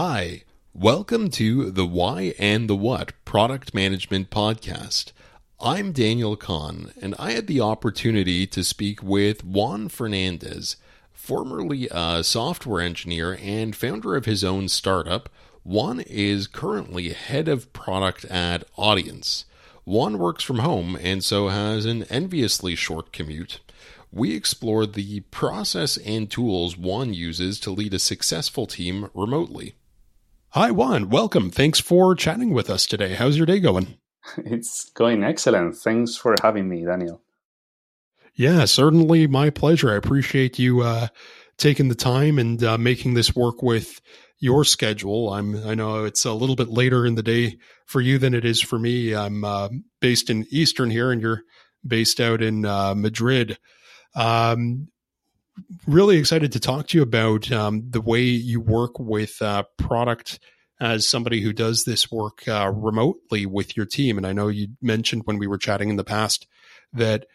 Hi, 0.00 0.44
welcome 0.72 1.28
to 1.30 1.72
the 1.72 1.84
Why 1.84 2.32
and 2.38 2.70
the 2.70 2.76
What 2.76 3.14
Product 3.24 3.74
Management 3.74 4.30
Podcast. 4.30 5.10
I'm 5.58 5.90
Daniel 5.90 6.36
Kahn, 6.36 6.92
and 7.02 7.16
I 7.18 7.32
had 7.32 7.48
the 7.48 7.60
opportunity 7.60 8.46
to 8.46 8.62
speak 8.62 9.02
with 9.02 9.44
Juan 9.44 9.88
Fernandez, 9.88 10.76
formerly 11.12 11.88
a 11.90 12.22
software 12.22 12.80
engineer 12.80 13.36
and 13.42 13.74
founder 13.74 14.14
of 14.14 14.24
his 14.24 14.44
own 14.44 14.68
startup. 14.68 15.28
Juan 15.64 15.98
is 16.02 16.46
currently 16.46 17.08
head 17.08 17.48
of 17.48 17.72
product 17.72 18.24
at 18.26 18.72
Audiense. 18.76 19.46
Juan 19.84 20.20
works 20.20 20.44
from 20.44 20.60
home 20.60 20.96
and 21.02 21.24
so 21.24 21.48
has 21.48 21.86
an 21.86 22.04
enviously 22.04 22.76
short 22.76 23.12
commute 23.12 23.58
we 24.10 24.34
explore 24.34 24.86
the 24.86 25.20
process 25.20 25.96
and 25.98 26.30
tools 26.30 26.76
Juan 26.76 27.12
uses 27.12 27.60
to 27.60 27.70
lead 27.70 27.92
a 27.92 27.98
successful 27.98 28.66
team 28.66 29.10
remotely. 29.14 29.74
Hi, 30.52 30.70
Juan. 30.70 31.10
Welcome. 31.10 31.50
Thanks 31.50 31.78
for 31.78 32.14
chatting 32.14 32.54
with 32.54 32.70
us 32.70 32.86
today. 32.86 33.12
How's 33.12 33.36
your 33.36 33.44
day 33.44 33.60
going? 33.60 33.98
It's 34.38 34.90
going 34.90 35.22
excellent. 35.22 35.76
Thanks 35.76 36.16
for 36.16 36.34
having 36.42 36.68
me, 36.68 36.84
Daniel. 36.84 37.20
Yeah, 38.34 38.64
certainly 38.64 39.26
my 39.26 39.50
pleasure. 39.50 39.92
I 39.92 39.96
appreciate 39.96 40.58
you 40.58 40.80
uh, 40.80 41.08
taking 41.58 41.88
the 41.88 41.94
time 41.94 42.38
and 42.38 42.62
uh, 42.64 42.78
making 42.78 43.12
this 43.12 43.36
work 43.36 43.62
with 43.62 44.00
your 44.38 44.64
schedule. 44.64 45.32
I'm 45.34 45.66
I 45.66 45.74
know 45.74 46.04
it's 46.04 46.24
a 46.24 46.32
little 46.32 46.56
bit 46.56 46.68
later 46.68 47.04
in 47.04 47.14
the 47.14 47.22
day 47.22 47.58
for 47.84 48.00
you 48.00 48.16
than 48.18 48.32
it 48.32 48.46
is 48.46 48.62
for 48.62 48.78
me. 48.78 49.14
I'm 49.14 49.44
uh, 49.44 49.68
based 50.00 50.30
in 50.30 50.46
Eastern 50.50 50.88
here, 50.88 51.12
and 51.12 51.20
you're 51.20 51.42
based 51.86 52.20
out 52.20 52.40
in 52.40 52.64
uh, 52.64 52.94
Madrid. 52.94 53.58
Um, 54.14 54.88
really 55.86 56.16
excited 56.16 56.52
to 56.52 56.60
talk 56.60 56.88
to 56.88 56.98
you 56.98 57.02
about 57.02 57.50
um, 57.52 57.90
the 57.90 58.00
way 58.00 58.22
you 58.22 58.60
work 58.60 58.98
with 58.98 59.40
uh, 59.42 59.64
product 59.76 60.38
as 60.80 61.08
somebody 61.08 61.40
who 61.40 61.52
does 61.52 61.84
this 61.84 62.10
work 62.10 62.46
uh, 62.46 62.70
remotely 62.74 63.46
with 63.46 63.76
your 63.76 63.86
team. 63.86 64.16
And 64.16 64.26
I 64.26 64.32
know 64.32 64.48
you 64.48 64.68
mentioned 64.80 65.22
when 65.24 65.38
we 65.38 65.46
were 65.46 65.58
chatting 65.58 65.90
in 65.90 65.96
the 65.96 66.04
past 66.04 66.46
that 66.92 67.26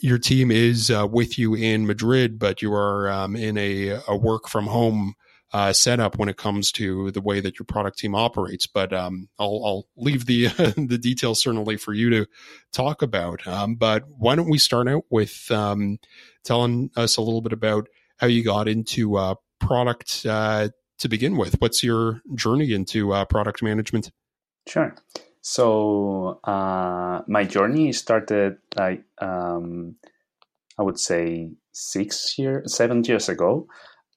your 0.00 0.18
team 0.18 0.50
is 0.50 0.90
uh, 0.90 1.06
with 1.10 1.38
you 1.38 1.54
in 1.54 1.86
Madrid, 1.86 2.38
but 2.38 2.62
you 2.62 2.72
are 2.72 3.08
um, 3.08 3.36
in 3.36 3.56
a, 3.56 4.00
a, 4.08 4.16
work 4.16 4.48
from 4.48 4.66
home 4.66 5.14
uh, 5.52 5.72
setup 5.72 6.18
when 6.18 6.28
it 6.28 6.36
comes 6.36 6.70
to 6.72 7.10
the 7.12 7.20
way 7.20 7.40
that 7.40 7.58
your 7.58 7.64
product 7.64 7.98
team 7.98 8.14
operates. 8.14 8.66
But 8.66 8.92
um, 8.92 9.28
I'll, 9.38 9.62
I'll, 9.64 9.86
leave 9.96 10.26
the 10.26 10.48
the 10.76 10.98
details 10.98 11.40
certainly 11.40 11.76
for 11.76 11.94
you 11.94 12.10
to 12.10 12.26
talk 12.72 13.00
about. 13.00 13.46
Um, 13.46 13.76
but 13.76 14.04
why 14.08 14.34
don't 14.34 14.50
we 14.50 14.58
start 14.58 14.88
out 14.88 15.04
with 15.08 15.50
um, 15.50 15.98
telling 16.46 16.90
us 16.96 17.16
a 17.16 17.22
little 17.22 17.42
bit 17.42 17.52
about 17.52 17.88
how 18.18 18.26
you 18.26 18.42
got 18.42 18.68
into 18.68 19.16
uh, 19.16 19.34
product 19.58 20.24
uh, 20.28 20.68
to 20.98 21.08
begin 21.08 21.36
with? 21.36 21.60
What's 21.60 21.82
your 21.82 22.22
journey 22.34 22.72
into 22.72 23.12
uh, 23.12 23.24
product 23.26 23.62
management? 23.62 24.10
Sure. 24.66 24.94
So 25.42 26.40
uh, 26.44 27.22
my 27.28 27.44
journey 27.44 27.92
started 27.92 28.56
like 28.76 29.04
um, 29.18 29.96
I 30.78 30.82
would 30.82 30.98
say 30.98 31.50
six 31.72 32.38
years, 32.38 32.74
seven 32.74 33.04
years 33.04 33.28
ago. 33.28 33.66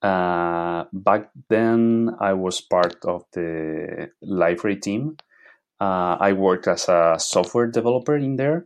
Uh, 0.01 0.85
back 0.93 1.29
then, 1.49 2.15
I 2.19 2.33
was 2.33 2.61
part 2.61 3.03
of 3.05 3.23
the 3.33 4.09
Liferay 4.23 4.81
team. 4.81 5.17
Uh, 5.79 6.17
I 6.19 6.33
worked 6.33 6.67
as 6.67 6.89
a 6.89 7.15
software 7.19 7.67
developer 7.67 8.15
in 8.15 8.35
there, 8.35 8.65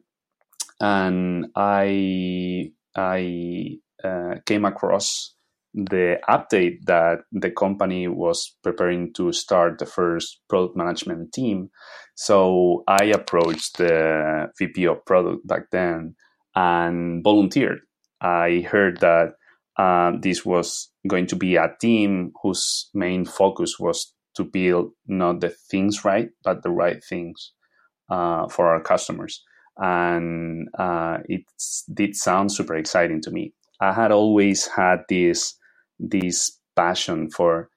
and 0.79 1.47
I 1.55 2.71
I 2.95 3.77
uh, 4.03 4.35
came 4.45 4.65
across 4.65 5.35
the 5.73 6.19
update 6.29 6.85
that 6.85 7.19
the 7.31 7.49
company 7.49 8.07
was 8.07 8.55
preparing 8.63 9.11
to 9.13 9.31
start 9.31 9.79
the 9.79 9.85
first 9.85 10.41
product 10.47 10.77
management 10.77 11.33
team. 11.33 11.69
So 12.15 12.83
I 12.87 13.05
approached 13.05 13.77
the 13.77 14.51
VP 14.59 14.85
of 14.85 15.05
product 15.05 15.47
back 15.47 15.71
then 15.71 16.15
and 16.55 17.23
volunteered. 17.23 17.79
I 18.21 18.67
heard 18.69 18.99
that 18.99 19.33
uh, 19.77 20.11
this 20.21 20.45
was 20.45 20.91
going 21.07 21.25
to 21.27 21.35
be 21.35 21.55
a 21.55 21.73
team 21.81 22.31
whose 22.43 22.89
main 22.93 23.25
focus 23.25 23.79
was 23.79 24.13
to 24.35 24.43
build 24.43 24.91
not 25.07 25.41
the 25.41 25.49
things 25.49 26.05
right, 26.05 26.29
but 26.43 26.61
the 26.61 26.69
right 26.69 27.03
things 27.03 27.51
uh, 28.09 28.47
for 28.47 28.67
our 28.67 28.81
customers. 28.81 29.43
And 29.77 30.67
uh, 30.77 31.17
it 31.25 31.43
did 31.93 32.15
sound 32.15 32.51
super 32.51 32.75
exciting 32.75 33.21
to 33.21 33.31
me. 33.31 33.53
I 33.81 33.93
had 33.93 34.11
always 34.11 34.67
had 34.67 35.01
this 35.09 35.57
this 35.99 36.59
passion 36.75 37.29
for 37.29 37.69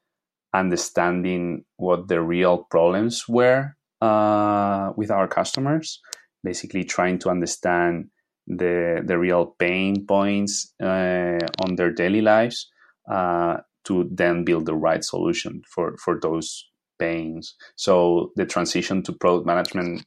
understanding 0.54 1.64
what 1.76 2.08
the 2.08 2.20
real 2.20 2.64
problems 2.70 3.24
were 3.28 3.76
uh, 4.00 4.92
with 4.96 5.10
our 5.10 5.28
customers. 5.28 6.00
Basically, 6.44 6.84
trying 6.84 7.18
to 7.20 7.30
understand 7.30 8.10
the 8.46 9.02
the 9.04 9.18
real 9.18 9.56
pain 9.58 10.06
points 10.06 10.72
uh, 10.82 11.38
on 11.64 11.76
their 11.76 11.92
daily 11.92 12.20
lives 12.20 12.70
uh, 13.10 13.58
to 13.84 14.08
then 14.12 14.44
build 14.44 14.66
the 14.66 14.74
right 14.74 15.02
solution 15.02 15.62
for 15.74 15.96
for 15.96 16.18
those 16.20 16.64
pains. 16.98 17.54
So 17.76 18.32
the 18.36 18.46
transition 18.46 19.02
to 19.02 19.12
product 19.12 19.46
management 19.46 20.04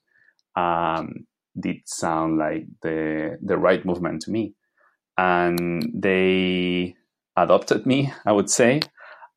um, 0.55 1.25
did 1.59 1.77
sound 1.85 2.37
like 2.37 2.65
the 2.81 3.37
the 3.41 3.57
right 3.57 3.83
movement 3.85 4.23
to 4.23 4.31
me, 4.31 4.53
and 5.17 5.91
they 5.93 6.95
adopted 7.35 7.85
me, 7.85 8.11
I 8.25 8.31
would 8.31 8.49
say, 8.49 8.81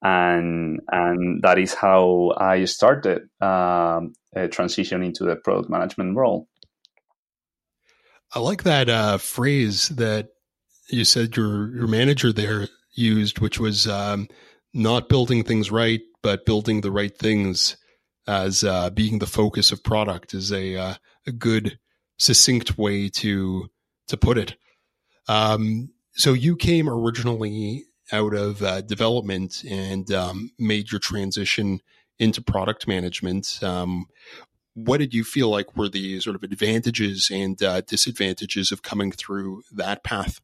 and 0.02 0.80
and 0.88 1.42
that 1.42 1.58
is 1.58 1.74
how 1.74 2.34
I 2.36 2.64
started 2.64 3.22
um, 3.40 4.14
a 4.34 4.48
transition 4.48 5.02
into 5.02 5.24
the 5.24 5.36
product 5.36 5.70
management 5.70 6.16
role. 6.16 6.48
I 8.34 8.40
like 8.40 8.62
that 8.62 8.88
uh, 8.88 9.18
phrase 9.18 9.88
that 9.90 10.28
you 10.88 11.04
said 11.04 11.36
your 11.36 11.74
your 11.74 11.86
manager 11.86 12.32
there 12.32 12.68
used, 12.94 13.40
which 13.40 13.58
was 13.60 13.86
um, 13.86 14.28
not 14.74 15.08
building 15.08 15.44
things 15.44 15.70
right, 15.70 16.00
but 16.22 16.46
building 16.46 16.80
the 16.80 16.90
right 16.90 17.16
things 17.16 17.76
as 18.26 18.64
uh, 18.64 18.90
being 18.90 19.18
the 19.18 19.26
focus 19.26 19.72
of 19.72 19.84
product 19.84 20.34
is 20.34 20.52
a 20.52 20.76
uh, 20.76 20.94
a 21.26 21.32
good 21.32 21.78
succinct 22.18 22.78
way 22.78 23.08
to 23.08 23.68
to 24.08 24.16
put 24.16 24.38
it. 24.38 24.56
Um, 25.28 25.90
so 26.12 26.32
you 26.32 26.56
came 26.56 26.88
originally 26.88 27.84
out 28.12 28.34
of 28.34 28.62
uh, 28.62 28.82
development 28.82 29.64
and 29.68 30.10
um, 30.12 30.50
made 30.58 30.90
your 30.92 30.98
transition 30.98 31.80
into 32.18 32.42
product 32.42 32.86
management. 32.86 33.58
Um, 33.62 34.06
what 34.74 34.98
did 34.98 35.14
you 35.14 35.24
feel 35.24 35.48
like 35.48 35.76
were 35.76 35.88
the 35.88 36.20
sort 36.20 36.36
of 36.36 36.42
advantages 36.42 37.30
and 37.32 37.62
uh, 37.62 37.80
disadvantages 37.82 38.72
of 38.72 38.82
coming 38.82 39.12
through 39.12 39.62
that 39.72 40.04
path? 40.04 40.40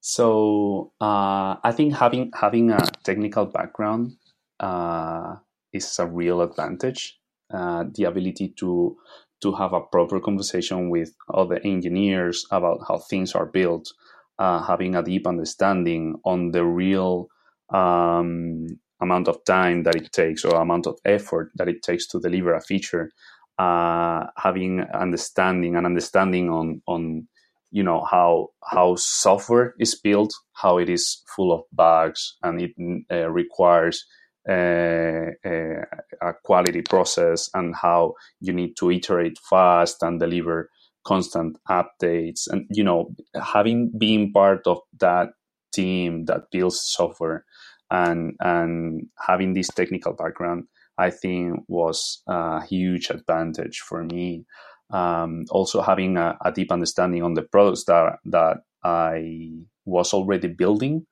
So 0.00 0.92
uh, 1.00 1.56
I 1.62 1.72
think 1.72 1.94
having 1.94 2.32
having 2.34 2.70
a 2.70 2.84
technical 3.04 3.46
background 3.46 4.16
uh, 4.58 5.36
is 5.72 5.98
a 5.98 6.06
real 6.06 6.42
advantage. 6.42 7.20
Uh, 7.52 7.84
the 7.94 8.04
ability 8.04 8.54
to 8.58 8.96
to 9.42 9.52
have 9.52 9.72
a 9.72 9.80
proper 9.80 10.20
conversation 10.20 10.88
with 10.88 11.12
other 11.34 11.60
engineers 11.64 12.46
about 12.52 12.78
how 12.86 12.96
things 12.98 13.34
are 13.34 13.46
built, 13.46 13.92
uh, 14.38 14.62
having 14.62 14.94
a 14.94 15.02
deep 15.02 15.26
understanding 15.26 16.14
on 16.24 16.52
the 16.52 16.64
real 16.64 17.26
um, 17.74 18.66
amount 19.00 19.26
of 19.26 19.44
time 19.44 19.82
that 19.82 19.96
it 19.96 20.12
takes 20.12 20.44
or 20.44 20.60
amount 20.60 20.86
of 20.86 20.96
effort 21.04 21.50
that 21.56 21.68
it 21.68 21.82
takes 21.82 22.06
to 22.06 22.20
deliver 22.20 22.54
a 22.54 22.60
feature 22.60 23.10
uh, 23.58 24.26
having 24.36 24.80
understanding 24.94 25.76
and 25.76 25.86
understanding 25.86 26.50
on 26.50 26.82
on 26.86 27.26
you 27.70 27.82
know 27.82 28.04
how 28.10 28.48
how 28.64 28.94
software 28.96 29.74
is 29.78 29.94
built 29.94 30.32
how 30.52 30.78
it 30.78 30.88
is 30.88 31.22
full 31.34 31.52
of 31.52 31.62
bugs 31.72 32.36
and 32.42 32.60
it 32.60 32.72
uh, 33.10 33.30
requires 33.30 34.06
a 34.48 36.32
quality 36.44 36.82
process 36.82 37.48
and 37.54 37.74
how 37.74 38.14
you 38.40 38.52
need 38.52 38.74
to 38.78 38.90
iterate 38.90 39.38
fast 39.48 40.02
and 40.02 40.20
deliver 40.20 40.70
constant 41.04 41.56
updates. 41.68 42.48
And 42.50 42.66
you 42.70 42.84
know 42.84 43.14
having 43.34 43.92
been 43.96 44.32
part 44.32 44.66
of 44.66 44.80
that 45.00 45.30
team 45.72 46.26
that 46.26 46.50
builds 46.50 46.80
software 46.82 47.44
and 47.90 48.34
and 48.40 49.06
having 49.18 49.54
this 49.54 49.68
technical 49.68 50.12
background 50.12 50.64
i 50.98 51.10
think 51.10 51.60
was 51.68 52.22
a 52.26 52.64
huge 52.66 53.10
advantage 53.10 53.78
for 53.78 54.04
me. 54.04 54.44
Um, 54.90 55.46
also 55.50 55.80
having 55.80 56.18
a, 56.18 56.36
a, 56.44 56.52
deep 56.52 56.70
understanding 56.70 57.22
on 57.22 57.32
the 57.32 57.42
products 57.42 57.84
that 57.84 58.18
that 58.26 58.58
i 58.84 59.48
was 59.86 60.12
already 60.12 60.48
building 60.48 61.06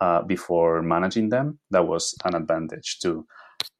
uh, 0.00 0.22
before 0.22 0.82
managing 0.82 1.28
them 1.28 1.58
that 1.70 1.86
was 1.86 2.14
an 2.24 2.34
advantage 2.34 2.98
too 3.02 3.26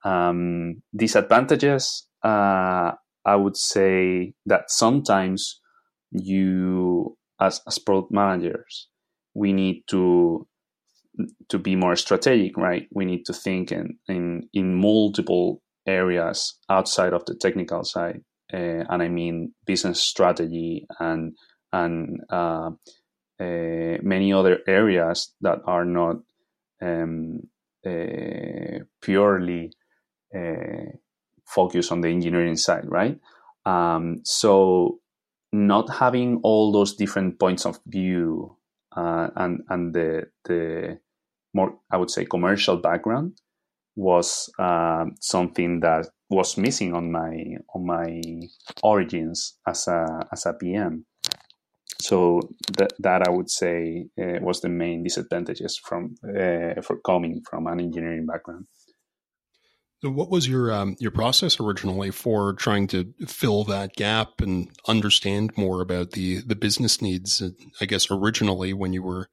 um, 0.05 0.83
disadvantages 0.97 2.07
uh, 2.25 2.93
i 3.25 3.35
would 3.37 3.57
say 3.57 4.33
that 4.47 4.71
sometimes 4.71 5.61
you 6.11 7.17
as, 7.41 7.61
as 7.67 7.79
product 7.79 8.11
managers 8.13 8.89
we 9.35 9.53
need 9.53 9.85
to 9.87 10.47
to 11.49 11.59
be 11.59 11.77
more 11.77 11.97
strategic, 11.97 12.57
right? 12.57 12.87
We 12.93 13.05
need 13.05 13.25
to 13.27 13.33
think 13.33 13.73
in 13.73 13.99
in, 14.09 14.49
in 14.53 14.75
multiple 14.75 15.63
areas 15.87 16.59
outside 16.69 17.13
of 17.13 17.25
the 17.25 17.35
technical 17.35 17.85
side, 17.85 18.21
uh, 18.53 18.85
and 18.89 19.03
I 19.03 19.09
mean 19.09 19.55
business 19.67 20.03
strategy 20.03 20.87
and 20.99 21.35
and 21.73 22.21
uh, 22.31 22.71
many 23.41 24.33
other 24.33 24.61
areas 24.67 25.33
that 25.41 25.59
are 25.67 25.85
not 25.85 26.17
um, 26.83 27.41
uh, 27.87 28.79
purely 29.01 29.73
uh, 30.35 30.93
focused 31.47 31.93
on 31.93 32.01
the 32.01 32.09
engineering 32.09 32.57
side, 32.57 32.85
right? 32.87 33.19
Um, 33.65 34.21
so 34.25 35.01
not 35.53 35.89
having 35.89 36.41
all 36.43 36.73
those 36.73 36.95
different 36.95 37.39
points 37.39 37.65
of 37.65 37.81
view 37.87 38.57
uh, 38.97 39.29
and 39.37 39.63
and 39.69 39.95
the 39.95 40.27
the 40.45 40.99
more 41.55 41.79
I 41.91 41.97
would 41.97 42.11
say 42.11 42.25
commercial 42.25 42.77
background 42.77 43.41
was 43.97 44.51
uh, 44.59 45.07
something 45.21 45.81
that 45.81 46.09
was 46.31 46.57
missing 46.57 46.95
on 46.95 47.11
my 47.11 47.57
on 47.75 47.87
my 47.87 48.21
origins 48.83 49.59
as 49.67 49.89
a 49.89 50.27
as 50.33 50.47
a 50.47 50.55
PM. 50.55 51.07
So 52.09 52.41
that 52.79 52.93
that 53.01 53.29
I 53.29 53.31
would 53.31 53.51
say 53.51 54.07
uh, 54.19 54.39
was 54.41 54.63
the 54.63 54.71
main 54.71 55.03
disadvantages 55.03 55.77
from 55.77 56.15
uh, 56.25 56.81
for 56.81 56.99
coming 57.05 57.43
from 57.49 57.67
an 57.67 57.81
engineering 57.81 58.25
background. 58.25 58.67
So, 60.01 60.11
what 60.11 60.31
was 60.31 60.49
your 60.49 60.73
um, 60.73 60.97
your 61.01 61.11
process 61.11 61.61
originally 61.61 62.11
for 62.11 62.55
trying 62.55 62.87
to 62.89 63.13
fill 63.27 63.65
that 63.65 63.95
gap 63.95 64.41
and 64.41 64.71
understand 64.87 65.53
more 65.57 65.83
about 65.83 66.13
the 66.13 66.41
the 66.41 66.57
business 66.57 67.03
needs? 67.03 67.43
I 67.81 67.85
guess 67.85 68.11
originally 68.11 68.73
when 68.73 68.95
you 68.95 69.03
were 69.03 69.29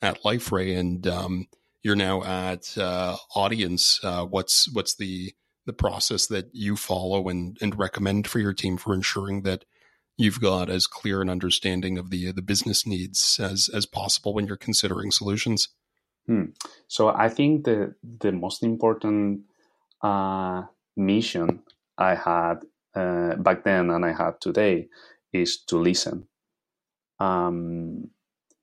at 0.00 0.22
Liferay 0.22 0.78
and 0.78 1.06
um, 1.08 1.46
you're 1.82 1.96
now 1.96 2.22
at 2.22 2.76
uh, 2.78 3.16
Audiense, 3.34 4.04
uh, 4.04 4.24
what's 4.24 4.72
what's 4.72 4.94
the 4.94 5.32
the 5.66 5.72
process 5.72 6.26
that 6.26 6.50
you 6.52 6.76
follow 6.76 7.28
and 7.28 7.56
and 7.60 7.78
recommend 7.78 8.28
for 8.28 8.38
your 8.38 8.52
team 8.52 8.76
for 8.76 8.94
ensuring 8.94 9.42
that 9.42 9.64
you've 10.20 10.40
got 10.40 10.70
as 10.70 10.86
clear 10.86 11.22
an 11.22 11.30
understanding 11.30 11.98
of 11.98 12.10
the 12.10 12.32
the 12.32 12.42
business 12.42 12.86
needs 12.86 13.40
as 13.42 13.68
as 13.74 13.86
possible 13.86 14.34
when 14.34 14.46
you're 14.46 14.56
considering 14.56 15.10
solutions? 15.10 15.68
Hmm. 16.26 16.46
So, 16.88 17.08
I 17.08 17.28
think 17.28 17.64
the 17.64 17.94
the 18.20 18.32
most 18.32 18.62
important 18.62 19.42
uh, 20.02 20.62
mission 20.96 21.62
I 21.98 22.14
had 22.14 22.64
uh, 22.94 23.36
back 23.36 23.64
then 23.64 23.90
and 23.90 24.04
I 24.04 24.12
have 24.12 24.38
today 24.40 24.88
is 25.32 25.58
to 25.68 25.78
listen. 25.78 26.26
Um, 27.18 28.10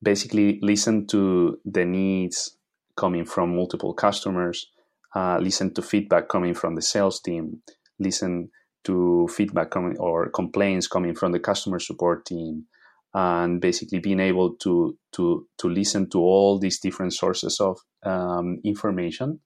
basically, 0.02 0.58
listen 0.62 1.06
to 1.08 1.58
the 1.64 1.84
needs 1.84 2.56
coming 2.96 3.24
from 3.24 3.54
multiple 3.54 3.94
customers, 3.94 4.70
uh, 5.14 5.38
listen 5.40 5.72
to 5.74 5.82
feedback 5.82 6.28
coming 6.28 6.54
from 6.54 6.74
the 6.74 6.82
sales 6.82 7.20
team, 7.20 7.62
listen 7.98 8.50
to 8.88 9.28
feedback 9.36 9.70
coming 9.70 9.96
or 9.98 10.30
complaints 10.30 10.88
coming 10.88 11.14
from 11.14 11.32
the 11.32 11.40
customer 11.40 11.78
support 11.78 12.24
team, 12.24 12.64
and 13.12 13.60
basically 13.60 13.98
being 14.00 14.20
able 14.20 14.56
to 14.56 14.96
to 15.12 15.46
to 15.58 15.68
listen 15.68 16.08
to 16.10 16.18
all 16.18 16.58
these 16.58 16.80
different 16.80 17.12
sources 17.12 17.60
of 17.60 17.78
um, 18.04 18.58
information 18.64 19.40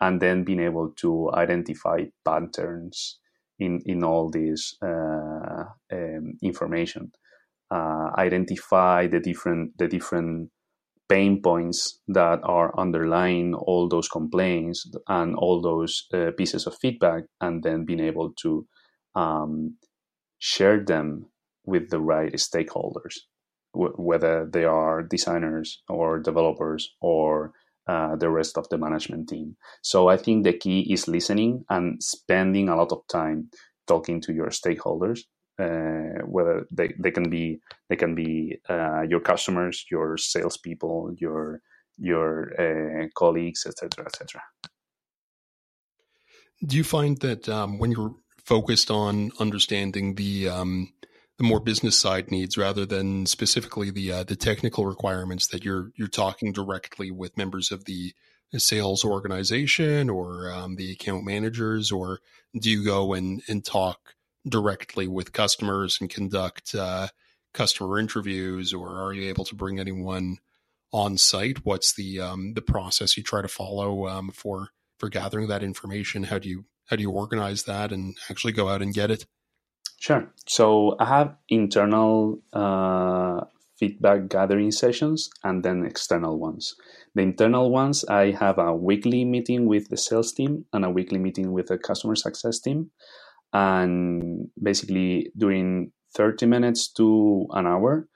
and 0.00 0.20
then 0.20 0.44
being 0.44 0.60
able 0.60 0.92
to 0.96 1.30
identify 1.32 2.04
patterns 2.24 3.18
in 3.58 3.80
in 3.86 4.04
all 4.04 4.30
this 4.30 4.76
uh, 4.82 5.64
um, 5.92 6.34
information, 6.42 7.12
uh, 7.70 8.10
identify 8.18 9.06
the 9.06 9.20
different 9.20 9.78
the 9.78 9.88
different 9.88 10.50
pain 11.08 11.40
points 11.42 12.00
that 12.08 12.40
are 12.42 12.78
underlying 12.78 13.54
all 13.54 13.88
those 13.88 14.08
complaints 14.08 14.90
and 15.08 15.34
all 15.36 15.60
those 15.60 16.06
uh, 16.14 16.30
pieces 16.36 16.66
of 16.66 16.74
feedback, 16.80 17.24
and 17.40 17.62
then 17.62 17.84
being 17.84 18.00
able 18.00 18.32
to 18.42 18.66
um, 19.14 19.76
share 20.38 20.80
them 20.80 21.26
with 21.64 21.90
the 21.90 22.00
right 22.00 22.32
stakeholders, 22.34 23.14
w- 23.74 23.94
whether 23.96 24.46
they 24.46 24.64
are 24.64 25.02
designers 25.02 25.82
or 25.88 26.18
developers 26.18 26.90
or 27.00 27.52
uh, 27.88 28.16
the 28.16 28.30
rest 28.30 28.58
of 28.58 28.68
the 28.68 28.78
management 28.78 29.28
team. 29.28 29.56
So 29.82 30.08
I 30.08 30.16
think 30.16 30.44
the 30.44 30.52
key 30.52 30.92
is 30.92 31.08
listening 31.08 31.64
and 31.68 32.02
spending 32.02 32.68
a 32.68 32.76
lot 32.76 32.92
of 32.92 33.06
time 33.08 33.50
talking 33.86 34.20
to 34.22 34.32
your 34.32 34.48
stakeholders. 34.48 35.20
Uh, 35.58 36.24
whether 36.24 36.66
they, 36.70 36.94
they 36.98 37.10
can 37.10 37.28
be 37.28 37.60
they 37.90 37.94
can 37.94 38.14
be 38.14 38.56
uh, 38.70 39.02
your 39.02 39.20
customers, 39.20 39.84
your 39.90 40.16
salespeople, 40.16 41.14
your 41.18 41.60
your 41.98 42.52
uh, 42.58 43.06
colleagues, 43.14 43.66
etc., 43.66 44.06
etc. 44.06 44.40
Do 46.64 46.76
you 46.76 46.84
find 46.84 47.20
that 47.20 47.48
um, 47.48 47.78
when 47.78 47.90
you're 47.90 48.14
focused 48.44 48.90
on 48.90 49.30
understanding 49.38 50.14
the 50.14 50.48
um, 50.48 50.92
the 51.38 51.44
more 51.44 51.60
business 51.60 51.98
side 51.98 52.30
needs 52.30 52.56
rather 52.56 52.86
than 52.86 53.26
specifically 53.26 53.90
the 53.90 54.12
uh, 54.12 54.24
the 54.24 54.36
technical 54.36 54.86
requirements 54.86 55.46
that 55.48 55.64
you're 55.64 55.90
you're 55.96 56.08
talking 56.08 56.52
directly 56.52 57.10
with 57.10 57.36
members 57.36 57.70
of 57.70 57.84
the 57.84 58.12
sales 58.58 59.04
organization 59.04 60.10
or 60.10 60.50
um, 60.52 60.76
the 60.76 60.92
account 60.92 61.24
managers, 61.24 61.90
or 61.90 62.20
do 62.58 62.70
you 62.70 62.84
go 62.84 63.12
and 63.12 63.42
and 63.48 63.64
talk 63.64 64.14
directly 64.46 65.06
with 65.06 65.32
customers 65.32 65.98
and 66.00 66.10
conduct 66.10 66.74
uh, 66.74 67.08
customer 67.54 67.98
interviews, 67.98 68.74
or 68.74 69.02
are 69.02 69.12
you 69.12 69.28
able 69.28 69.44
to 69.44 69.54
bring 69.54 69.78
anyone 69.78 70.38
on 70.92 71.16
site? 71.16 71.64
What's 71.64 71.94
the 71.94 72.20
um, 72.20 72.54
the 72.54 72.62
process 72.62 73.16
you 73.16 73.22
try 73.22 73.42
to 73.42 73.48
follow 73.48 74.06
um, 74.06 74.30
for 74.30 74.68
for 74.98 75.08
gathering 75.08 75.48
that 75.48 75.62
information? 75.62 76.24
How 76.24 76.38
do 76.38 76.48
you 76.48 76.64
how 76.92 76.96
do 76.96 77.02
you 77.02 77.10
organize 77.10 77.62
that 77.62 77.90
and 77.90 78.14
actually 78.28 78.52
go 78.52 78.68
out 78.68 78.82
and 78.82 78.92
get 78.92 79.10
it? 79.10 79.24
Sure. 79.98 80.30
So 80.46 80.94
I 81.00 81.06
have 81.06 81.36
internal 81.48 82.38
uh, 82.52 83.46
feedback 83.78 84.28
gathering 84.28 84.70
sessions 84.70 85.30
and 85.42 85.64
then 85.64 85.86
external 85.86 86.38
ones. 86.38 86.74
The 87.14 87.22
internal 87.22 87.70
ones, 87.70 88.04
I 88.04 88.32
have 88.32 88.58
a 88.58 88.74
weekly 88.76 89.24
meeting 89.24 89.66
with 89.66 89.88
the 89.88 89.96
sales 89.96 90.32
team 90.34 90.66
and 90.74 90.84
a 90.84 90.90
weekly 90.90 91.18
meeting 91.18 91.52
with 91.52 91.68
the 91.68 91.78
customer 91.78 92.14
success 92.14 92.60
team. 92.60 92.90
And 93.54 94.48
basically, 94.62 95.32
during 95.34 95.92
30 96.14 96.44
minutes 96.44 96.92
to 96.98 97.46
an 97.52 97.66
hour, 97.66 98.06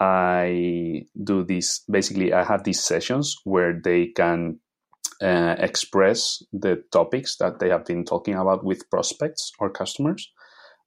I 0.00 1.02
do 1.22 1.44
this. 1.44 1.84
Basically, 1.88 2.32
I 2.32 2.42
have 2.42 2.64
these 2.64 2.82
sessions 2.82 3.36
where 3.44 3.80
they 3.84 4.06
can 4.06 4.58
uh, 5.22 5.56
express 5.58 6.42
the 6.52 6.82
topics 6.92 7.36
that 7.36 7.58
they 7.58 7.68
have 7.68 7.84
been 7.84 8.04
talking 8.04 8.34
about 8.34 8.64
with 8.64 8.88
prospects 8.90 9.52
or 9.58 9.70
customers. 9.70 10.30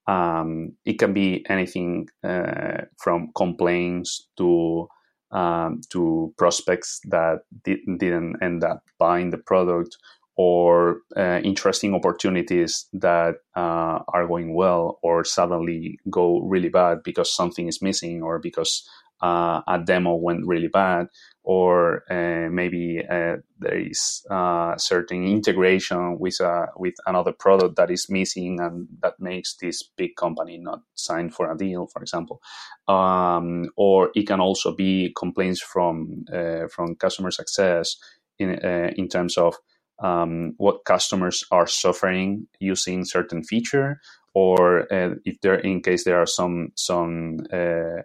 Um, 0.07 0.73
it 0.85 0.97
can 0.97 1.13
be 1.13 1.45
anything 1.49 2.07
uh, 2.23 2.85
from 2.97 3.31
complaints 3.35 4.27
to 4.37 4.87
um, 5.31 5.81
to 5.91 6.33
prospects 6.37 7.01
that 7.05 7.41
did, 7.63 7.79
not 7.85 8.41
end 8.41 8.63
up 8.63 8.83
buying 8.97 9.29
the 9.29 9.37
product 9.37 9.95
or 10.35 11.01
uh, 11.17 11.39
interesting 11.43 11.93
opportunities 11.93 12.87
that 12.93 13.35
uh, 13.55 13.99
are 14.07 14.25
going 14.25 14.55
well 14.55 14.97
or 15.03 15.23
suddenly 15.23 15.99
go 16.09 16.39
really 16.39 16.69
bad 16.69 17.03
because 17.03 17.35
something 17.35 17.67
is 17.67 17.81
missing 17.81 18.23
or 18.23 18.39
because 18.39 18.89
uh, 19.21 19.61
a 19.67 19.79
demo 19.79 20.15
went 20.15 20.45
really 20.45 20.67
bad, 20.67 21.07
or 21.43 22.03
uh, 22.09 22.49
maybe 22.49 23.01
uh, 23.09 23.37
there 23.59 23.77
is 23.77 24.25
uh, 24.29 24.77
certain 24.77 25.25
integration 25.25 26.17
with 26.19 26.39
a, 26.39 26.67
with 26.77 26.93
another 27.05 27.33
product 27.33 27.75
that 27.75 27.91
is 27.91 28.07
missing 28.09 28.59
and 28.59 28.87
that 29.01 29.19
makes 29.19 29.55
this 29.55 29.83
big 29.97 30.15
company 30.15 30.57
not 30.57 30.81
sign 30.95 31.29
for 31.29 31.51
a 31.51 31.57
deal, 31.57 31.87
for 31.87 32.01
example. 32.01 32.41
Um, 32.87 33.65
or 33.75 34.11
it 34.15 34.27
can 34.27 34.39
also 34.39 34.75
be 34.75 35.13
complaints 35.17 35.61
from 35.61 36.25
uh, 36.33 36.67
from 36.67 36.95
customer 36.95 37.31
success 37.31 37.97
in 38.37 38.59
uh, 38.63 38.91
in 38.95 39.09
terms 39.09 39.37
of 39.37 39.55
um, 40.01 40.53
what 40.57 40.85
customers 40.85 41.43
are 41.51 41.67
suffering 41.67 42.47
using 42.59 43.03
certain 43.03 43.43
feature, 43.43 43.99
or 44.33 44.87
if 45.25 45.41
there 45.41 45.55
in 45.55 45.81
case 45.81 46.05
there 46.05 46.21
are 46.21 46.25
some 46.25 46.69
some 46.75 47.39
uh, 47.51 48.03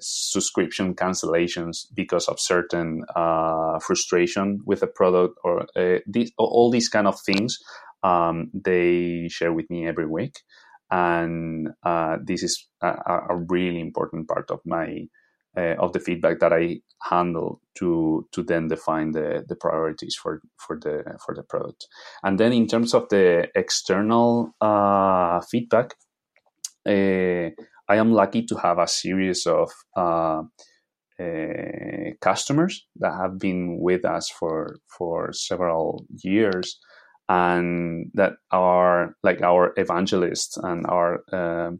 subscription 0.00 0.94
cancellations 0.94 1.86
because 1.94 2.28
of 2.28 2.40
certain 2.40 3.04
uh, 3.14 3.78
frustration 3.80 4.60
with 4.64 4.82
a 4.82 4.86
product 4.86 5.34
or 5.44 5.66
uh, 5.76 5.98
these, 6.06 6.32
all 6.38 6.70
these 6.70 6.88
kind 6.88 7.06
of 7.06 7.20
things 7.20 7.58
um, 8.04 8.50
they 8.52 9.28
share 9.28 9.52
with 9.52 9.68
me 9.70 9.86
every 9.86 10.06
week. 10.06 10.40
And 10.90 11.70
uh, 11.82 12.18
this 12.22 12.42
is 12.42 12.68
a, 12.82 12.88
a, 13.30 13.36
really 13.48 13.80
important 13.80 14.28
part 14.28 14.50
of 14.50 14.60
my 14.64 15.06
uh, 15.56 15.74
of 15.78 15.92
the 15.92 15.98
feedback 15.98 16.40
that 16.40 16.52
I 16.52 16.80
handle 17.02 17.60
to 17.76 18.28
to 18.32 18.42
then 18.42 18.68
define 18.68 19.12
the, 19.12 19.44
the 19.48 19.56
priorities 19.56 20.14
for 20.14 20.42
for 20.56 20.78
the 20.78 21.02
for 21.24 21.34
the 21.34 21.42
product. 21.42 21.86
And 22.22 22.38
then 22.38 22.52
in 22.52 22.66
terms 22.66 22.92
of 22.92 23.08
the 23.08 23.48
external 23.54 24.54
uh, 24.60 25.40
feedback 25.50 25.94
I 27.88 27.96
am 27.96 28.12
lucky 28.12 28.44
to 28.46 28.56
have 28.56 28.78
a 28.78 28.88
series 28.88 29.46
of 29.46 29.70
uh, 29.96 30.42
uh, 31.20 32.10
customers 32.20 32.86
that 32.96 33.14
have 33.14 33.38
been 33.38 33.78
with 33.80 34.04
us 34.04 34.30
for 34.30 34.76
for 34.98 35.32
several 35.32 36.06
years 36.22 36.78
and 37.28 38.10
that 38.14 38.32
are 38.50 39.14
like 39.22 39.42
our 39.42 39.72
evangelists 39.76 40.56
and 40.56 40.86
are 40.86 41.20
uh, 41.32 41.70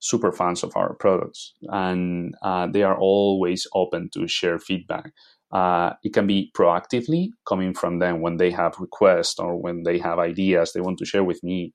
super 0.00 0.32
fans 0.32 0.62
of 0.62 0.76
our 0.76 0.94
products. 0.94 1.54
And 1.68 2.34
uh, 2.42 2.68
they 2.68 2.82
are 2.82 2.96
always 2.98 3.66
open 3.74 4.10
to 4.14 4.28
share 4.28 4.58
feedback. 4.58 5.12
Uh, 5.52 5.92
it 6.02 6.12
can 6.12 6.26
be 6.26 6.50
proactively 6.56 7.28
coming 7.48 7.74
from 7.74 8.00
them 8.00 8.20
when 8.20 8.36
they 8.38 8.50
have 8.50 8.78
requests 8.80 9.38
or 9.38 9.56
when 9.56 9.82
they 9.84 9.98
have 9.98 10.18
ideas 10.18 10.72
they 10.72 10.80
want 10.80 10.98
to 10.98 11.04
share 11.04 11.22
with 11.22 11.42
me 11.44 11.72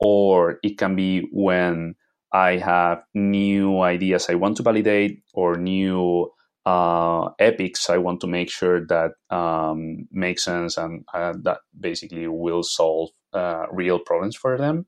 or 0.00 0.58
it 0.62 0.76
can 0.76 0.96
be 0.96 1.28
when 1.32 1.94
i 2.36 2.56
have 2.58 3.02
new 3.14 3.80
ideas 3.80 4.28
i 4.30 4.34
want 4.34 4.56
to 4.56 4.62
validate 4.62 5.22
or 5.34 5.56
new 5.56 6.30
uh, 6.66 7.30
epics 7.38 7.88
I 7.88 7.98
want 7.98 8.20
to 8.22 8.26
make 8.26 8.50
sure 8.50 8.84
that 8.88 9.12
um, 9.30 10.08
make 10.10 10.40
sense 10.40 10.76
and 10.76 11.04
uh, 11.14 11.34
that 11.44 11.58
basically 11.78 12.26
will 12.26 12.64
solve 12.64 13.10
uh, 13.32 13.66
real 13.70 14.00
problems 14.00 14.34
for 14.34 14.58
them. 14.58 14.84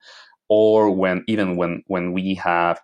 Or 0.49 0.91
when 0.91 1.25
even 1.29 1.57
when 1.57 1.83
when 1.87 2.13
we 2.13 2.35
have 2.37 2.81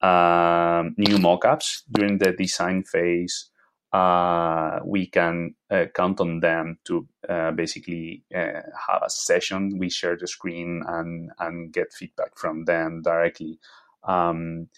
um, 0.00 0.94
new 0.98 1.18
mockups 1.18 1.82
during 1.92 2.18
the 2.18 2.32
design 2.32 2.82
phase, 2.84 3.50
uh, 3.92 4.80
we 4.84 5.06
can 5.06 5.54
uh, 5.70 5.84
count 5.94 6.20
on 6.20 6.40
them 6.40 6.78
to 6.86 7.06
uh, 7.28 7.52
basically 7.52 8.24
have 8.32 9.02
a 9.04 9.10
session. 9.10 9.78
We 9.78 9.90
share 9.90 10.16
the 10.16 10.26
screen 10.26 10.82
and 10.86 11.30
and 11.38 11.72
get 11.72 11.92
feedback 11.92 12.38
from 12.38 12.64
them 12.64 13.02
directly. 13.02 13.58
Um, 14.06 14.68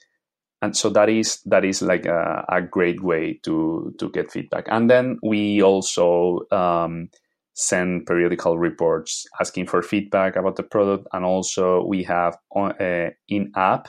and 0.62 0.76
so 0.76 0.88
that 0.90 1.08
is 1.08 1.40
that 1.42 1.64
is 1.64 1.82
like 1.82 2.06
a, 2.06 2.44
a, 2.48 2.62
great 2.62 3.02
way 3.02 3.38
to 3.44 3.94
to 3.98 4.10
get 4.10 4.32
feedback. 4.32 4.64
And 4.68 4.88
then 4.88 5.18
we 5.22 5.62
also 5.62 6.40
um, 6.50 7.10
send 7.54 8.06
periodical 8.06 8.58
reports 8.58 9.26
asking 9.38 9.66
for 9.66 9.82
feedback 9.82 10.36
about 10.36 10.56
the 10.56 10.62
product. 10.62 11.06
And 11.12 11.24
also 11.24 11.84
we 11.84 12.02
have 12.04 12.38
uh, 12.56 13.10
in-app 13.28 13.88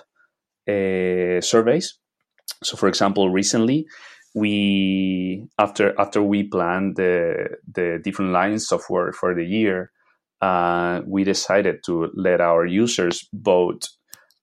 uh, 0.67 1.41
surveys. 1.41 1.97
So 2.63 2.75
for 2.75 2.89
example 2.89 3.29
recently 3.29 3.87
we 4.35 5.47
after 5.57 5.97
after 5.99 6.21
we 6.21 6.43
planned 6.43 6.97
the 6.97 7.57
the 7.71 7.99
different 8.03 8.31
lines 8.31 8.71
of 8.71 8.83
work 8.89 9.15
for 9.15 9.33
the 9.33 9.45
year 9.45 9.91
uh, 10.41 11.01
we 11.07 11.23
decided 11.23 11.83
to 11.85 12.11
let 12.13 12.41
our 12.41 12.65
users 12.65 13.27
vote 13.33 13.87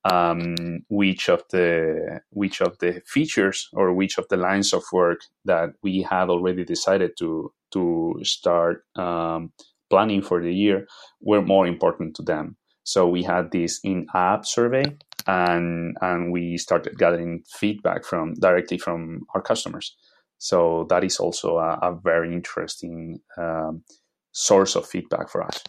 um, 0.05 0.85
which 0.89 1.29
of 1.29 1.43
the 1.51 2.21
which 2.31 2.61
of 2.61 2.79
the 2.79 3.03
features 3.07 3.69
or 3.73 3.93
which 3.93 4.19
of 4.19 4.27
the 4.29 4.37
lines 4.37 4.73
of 4.73 4.83
work 4.93 5.21
that 5.45 5.71
we 5.83 6.03
had 6.03 6.29
already 6.29 6.65
decided 6.65 7.17
to 7.19 7.53
to 7.73 8.19
start 8.23 8.85
um, 8.97 9.53
planning 9.91 10.23
for 10.23 10.43
the 10.43 10.53
year 10.53 10.87
were 11.21 11.43
more 11.43 11.67
important 11.67 12.17
to 12.17 12.23
them. 12.23 12.57
So 12.85 13.09
we 13.09 13.23
had 13.23 13.53
this 13.53 13.81
in-app 13.85 14.45
survey, 14.45 14.85
and 15.27 15.97
and 16.01 16.33
we 16.33 16.59
started 16.59 16.99
gathering 16.99 17.45
feedback 17.49 18.05
from 18.05 18.35
directly 18.35 18.79
from 18.79 19.27
our 19.35 19.43
customers. 19.43 19.97
So 20.39 20.87
that 20.91 21.05
is 21.05 21.19
also 21.19 21.59
a, 21.59 21.79
a 21.81 21.95
very 22.03 22.33
interesting 22.33 23.21
um, 23.39 23.85
source 24.33 24.75
of 24.75 24.85
feedback 24.85 25.31
for 25.31 25.45
us. 25.45 25.63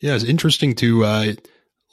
Yeah, 0.00 0.16
it's 0.16 0.24
interesting 0.24 0.74
to 0.76 1.04
uh, 1.04 1.34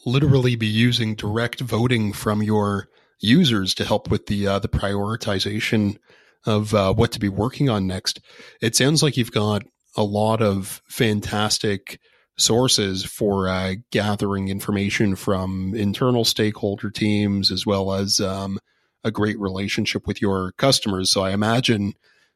literally 0.05 0.55
be 0.55 0.67
using 0.67 1.15
direct 1.15 1.59
voting 1.59 2.13
from 2.13 2.41
your 2.41 2.87
users 3.19 3.73
to 3.75 3.85
help 3.85 4.09
with 4.09 4.27
the 4.27 4.47
uh, 4.47 4.59
the 4.59 4.69
prioritization 4.69 5.97
of 6.45 6.73
uh, 6.73 6.93
what 6.93 7.11
to 7.11 7.19
be 7.19 7.29
working 7.29 7.69
on 7.69 7.87
next. 7.87 8.19
It 8.61 8.75
sounds 8.75 9.03
like 9.03 9.17
you've 9.17 9.31
got 9.31 9.63
a 9.95 10.03
lot 10.03 10.41
of 10.41 10.81
fantastic 10.87 11.99
sources 12.37 13.03
for 13.03 13.49
uh, 13.49 13.75
gathering 13.91 14.47
information 14.47 15.15
from 15.15 15.73
internal 15.75 16.23
stakeholder 16.23 16.89
teams 16.89 17.51
as 17.51 17.65
well 17.65 17.93
as 17.93 18.21
um, 18.21 18.59
a 19.03 19.11
great 19.11 19.37
relationship 19.39 20.07
with 20.07 20.21
your 20.21 20.53
customers. 20.53 21.11
So 21.11 21.23
I 21.23 21.31
imagine 21.31 21.93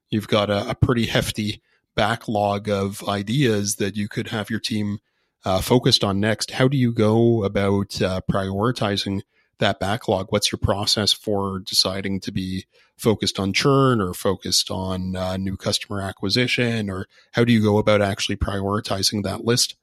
you've 0.10 0.28
got 0.28 0.50
a, 0.50 0.70
a 0.70 0.76
pretty 0.76 1.06
hefty 1.06 1.62
backlog 1.96 2.68
of 2.68 3.08
ideas 3.08 3.76
that 3.76 3.96
you 3.96 4.10
could 4.10 4.28
have 4.28 4.50
your 4.50 4.60
team 4.60 5.00
uh, 5.46 5.62
focused 5.62 6.04
on 6.04 6.20
next. 6.20 6.52
How 6.52 6.68
do 6.68 6.78
you 6.78 6.94
go 6.94 7.44
about 7.44 8.02
uh, 8.02 8.22
prioritizing 8.30 9.22
that 9.60 9.80
backlog? 9.80 10.28
What's 10.30 10.52
your 10.52 10.60
process 10.60 11.14
for 11.14 11.60
deciding 11.60 12.20
to 12.22 12.32
be 12.32 12.66
focused 12.98 13.40
on 13.40 13.54
churn 13.54 14.02
or 14.02 14.14
focused 14.14 14.72
on 14.72 15.16
uh, 15.16 15.38
new 15.38 15.58
customer 15.58 16.02
acquisition, 16.02 16.90
or 16.90 17.08
how 17.34 17.44
do 17.44 17.52
you 17.52 17.62
go 17.62 17.78
about 17.78 18.02
actually 18.02 18.36
prioritizing 18.36 19.24
that 19.24 19.44
list? 19.44 19.76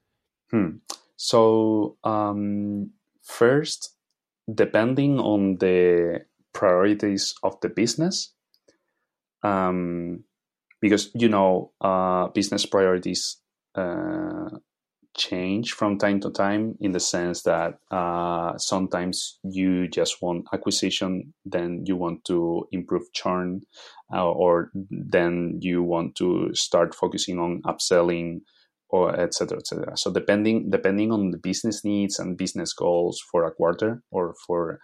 Hmm. 0.50 0.79
So 1.17 1.97
um, 2.05 2.90
first, 3.23 3.95
depending 4.52 5.21
on 5.21 5.57
the 5.57 6.25
priorities 6.52 7.35
of 7.43 7.61
the 7.61 7.69
business, 7.69 8.33
um, 9.43 10.25
because 10.81 11.11
you 11.14 11.29
know 11.29 11.73
uh, 11.81 12.29
business 12.29 12.67
priorities 12.67 13.37
uh, 13.75 14.49
change 15.17 15.73
from 15.73 15.99
time 15.99 16.21
to 16.21 16.31
time 16.31 16.75
in 16.81 16.93
the 16.93 17.00
sense 17.00 17.43
that 17.43 17.75
uh, 17.90 18.57
sometimes 18.59 19.38
you 19.43 19.88
just 19.88 20.23
want 20.23 20.47
acquisition, 20.52 21.35
then 21.45 21.83
you 21.87 21.97
want 21.97 22.25
to 22.26 22.67
improve 22.73 23.12
churn, 23.12 23.62
uh, 24.14 24.31
or 24.31 24.71
then 24.90 25.59
you 25.61 25.83
want 25.83 26.14
to 26.17 26.50
start 26.55 26.95
focusing 26.95 27.38
on 27.38 27.62
upselling, 27.62 28.40
or 28.90 29.19
etc. 29.19 29.59
etc. 29.59 29.97
So 29.97 30.12
depending 30.12 30.71
depending 30.71 31.12
on 31.12 31.31
the 31.31 31.38
business 31.38 31.85
needs 31.85 32.19
and 32.19 32.37
business 32.37 32.73
goals 32.73 33.21
for 33.31 33.45
a 33.45 33.52
quarter 33.52 34.02
or 34.11 34.35
for 34.47 34.81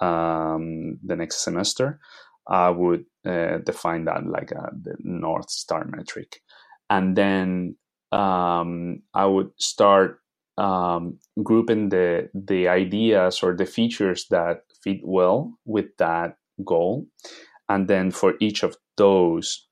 um, 0.00 0.98
the 1.04 1.16
next 1.16 1.44
semester, 1.44 2.00
I 2.48 2.70
would 2.70 3.04
uh, 3.26 3.58
define 3.58 4.06
that 4.06 4.26
like 4.26 4.50
a, 4.50 4.70
the 4.82 4.96
North 5.00 5.50
Star 5.50 5.84
metric. 5.84 6.40
And 6.88 7.16
then 7.16 7.76
um, 8.12 9.02
I 9.14 9.26
would 9.26 9.50
start 9.58 10.20
um, 10.58 11.18
grouping 11.42 11.88
the 11.88 12.28
the 12.34 12.68
ideas 12.68 13.42
or 13.42 13.56
the 13.56 13.66
features 13.66 14.26
that 14.30 14.62
fit 14.82 15.00
well 15.02 15.54
with 15.64 15.96
that 15.98 16.36
goal, 16.64 17.06
and 17.68 17.88
then 17.88 18.10
for 18.10 18.34
each 18.40 18.62
of 18.62 18.76
those, 18.96 19.66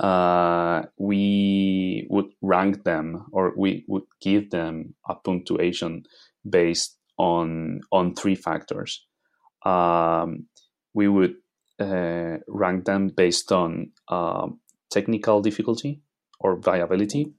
uh, 0.00 0.82
we 0.98 2.06
would 2.10 2.30
rank 2.42 2.84
them 2.84 3.26
or 3.32 3.52
we 3.56 3.84
would 3.88 4.04
give 4.20 4.50
them 4.50 4.94
a 5.08 5.14
punctuation 5.14 6.04
based 6.48 6.98
on 7.18 7.80
on 7.90 8.14
three 8.14 8.34
factors. 8.34 9.06
Um, 9.64 10.46
we 10.92 11.08
would 11.08 11.36
uh, 11.80 12.38
rank 12.46 12.84
them 12.84 13.08
based 13.08 13.50
on 13.50 13.90
uh, 14.08 14.48
technical 14.90 15.40
difficulty, 15.40 16.02
or 16.44 16.56
viability, 16.56 17.32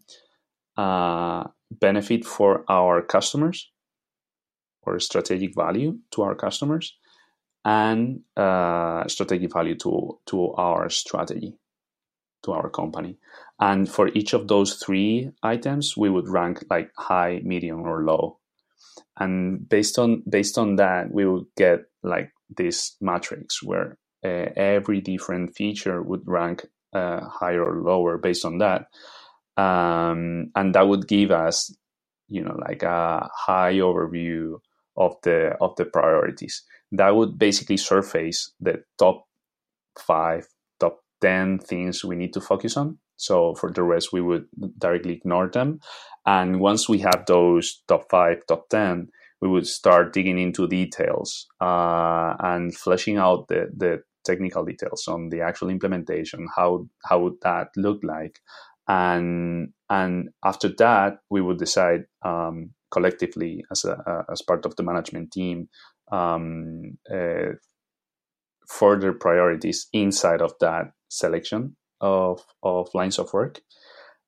uh, 0.78 1.44
benefit 1.70 2.26
for 2.26 2.66
our 2.68 3.04
customers 3.04 3.72
or 4.82 5.00
strategic 5.00 5.56
value 5.56 6.00
to 6.12 6.24
our 6.24 6.36
customers, 6.36 6.98
and 7.64 8.22
uh, 8.36 9.08
strategic 9.08 9.54
value 9.54 9.76
to, 9.76 10.20
to 10.26 10.54
our 10.54 10.90
strategy, 10.90 11.54
to 12.44 12.52
our 12.52 12.70
company. 12.70 13.18
And 13.60 13.90
for 13.90 14.10
each 14.10 14.34
of 14.34 14.48
those 14.48 14.76
three 14.76 15.32
items, 15.42 15.96
we 15.96 16.10
would 16.10 16.28
rank 16.28 16.64
like 16.70 16.92
high, 16.98 17.42
medium, 17.44 17.82
or 17.82 18.04
low. 18.04 18.40
And 19.18 19.68
based 19.70 19.98
on 19.98 20.24
based 20.30 20.58
on 20.58 20.76
that, 20.76 21.12
we 21.12 21.26
would 21.26 21.46
get 21.58 21.86
like 22.04 22.32
this 22.50 22.98
matrix 23.02 23.64
where 23.64 23.98
uh, 24.24 24.50
every 24.56 25.02
different 25.02 25.56
feature 25.56 26.02
would 26.02 26.24
rank 26.26 26.66
uh, 26.96 27.28
higher 27.28 27.64
or 27.64 27.82
lower 27.82 28.18
based 28.18 28.46
on 28.46 28.60
that. 28.60 28.88
Um, 29.58 30.52
and 30.56 30.74
that 30.74 30.88
would 30.88 31.08
give 31.08 31.32
us, 31.32 31.76
you 32.28 32.44
know, 32.44 32.58
like 32.68 32.84
a 32.84 33.30
high 33.34 33.76
overview 33.76 34.60
of 34.98 35.16
the 35.24 35.56
of 35.60 35.76
the 35.76 35.86
priorities. 35.86 36.64
That 36.92 37.16
would 37.16 37.38
basically 37.38 37.78
surface 37.78 38.54
the 38.60 38.84
top 38.98 39.26
five, 40.00 40.48
top 40.80 41.00
ten 41.22 41.60
things 41.60 42.04
we 42.04 42.16
need 42.16 42.34
to 42.34 42.42
focus 42.42 42.78
on. 42.78 42.98
So 43.18 43.56
for 43.56 43.72
the 43.72 43.84
rest, 43.84 44.12
we 44.12 44.22
would 44.22 44.46
directly 44.78 45.14
ignore 45.14 45.50
them. 45.50 45.80
And 46.26 46.60
once 46.60 46.90
we 46.90 47.00
have 47.00 47.26
those 47.28 47.82
top 47.88 48.10
five, 48.10 48.38
top 48.48 48.68
ten, 48.70 49.08
we 49.42 49.48
would 49.48 49.68
start 49.68 50.14
digging 50.14 50.40
into 50.40 50.68
details 50.68 51.48
uh, 51.62 52.36
and 52.40 52.76
fleshing 52.76 53.18
out 53.18 53.48
the, 53.48 53.70
the 53.76 54.04
technical 54.26 54.66
details 54.66 55.08
on 55.08 55.30
the 55.30 55.42
actual 55.42 55.70
implementation, 55.70 56.48
how 56.56 56.88
how 57.04 57.20
would 57.20 57.40
that 57.42 57.68
look 57.78 58.00
like, 58.04 58.40
and 58.88 59.70
and 59.90 60.30
after 60.44 60.70
that 60.78 61.20
we 61.30 61.42
would 61.42 61.58
decide 61.58 62.06
um, 62.24 62.72
collectively 62.92 63.64
as 63.72 63.86
a, 63.86 64.26
as 64.32 64.42
part 64.42 64.66
of 64.66 64.76
the 64.76 64.84
management 64.84 65.32
team 65.32 65.68
um, 66.12 66.98
uh, 67.14 67.54
further 68.68 69.14
priorities 69.14 69.88
inside 69.94 70.42
of 70.42 70.54
that 70.60 70.92
selection 71.10 71.76
of, 72.02 72.42
of 72.64 72.90
lines 72.94 73.20
of 73.20 73.32
work. 73.34 73.62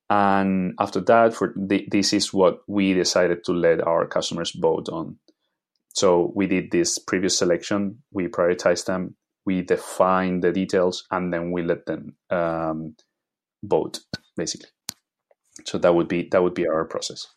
And 0.09 0.73
after 0.79 1.01
that, 1.01 1.33
for 1.33 1.53
the, 1.55 1.87
this 1.91 2.13
is 2.13 2.33
what 2.33 2.59
we 2.67 2.93
decided 2.93 3.43
to 3.45 3.51
let 3.51 3.85
our 3.85 4.07
customers 4.07 4.51
vote 4.51 4.89
on. 4.89 5.17
So 5.93 6.31
we 6.35 6.47
did 6.47 6.71
this 6.71 6.99
previous 6.99 7.37
selection, 7.37 8.03
we 8.11 8.27
prioritized 8.27 8.85
them, 8.85 9.15
we 9.47 9.61
define 9.61 10.41
the 10.41 10.51
details, 10.51 11.05
and 11.09 11.33
then 11.33 11.51
we 11.51 11.63
let 11.63 11.85
them 11.85 12.17
um, 12.29 12.97
vote, 13.63 14.01
basically. 14.35 14.69
So 15.65 15.77
that 15.77 15.95
would 15.95 16.09
be 16.09 16.27
that 16.31 16.43
would 16.43 16.53
be 16.53 16.67
our 16.67 16.83
process. 16.83 17.27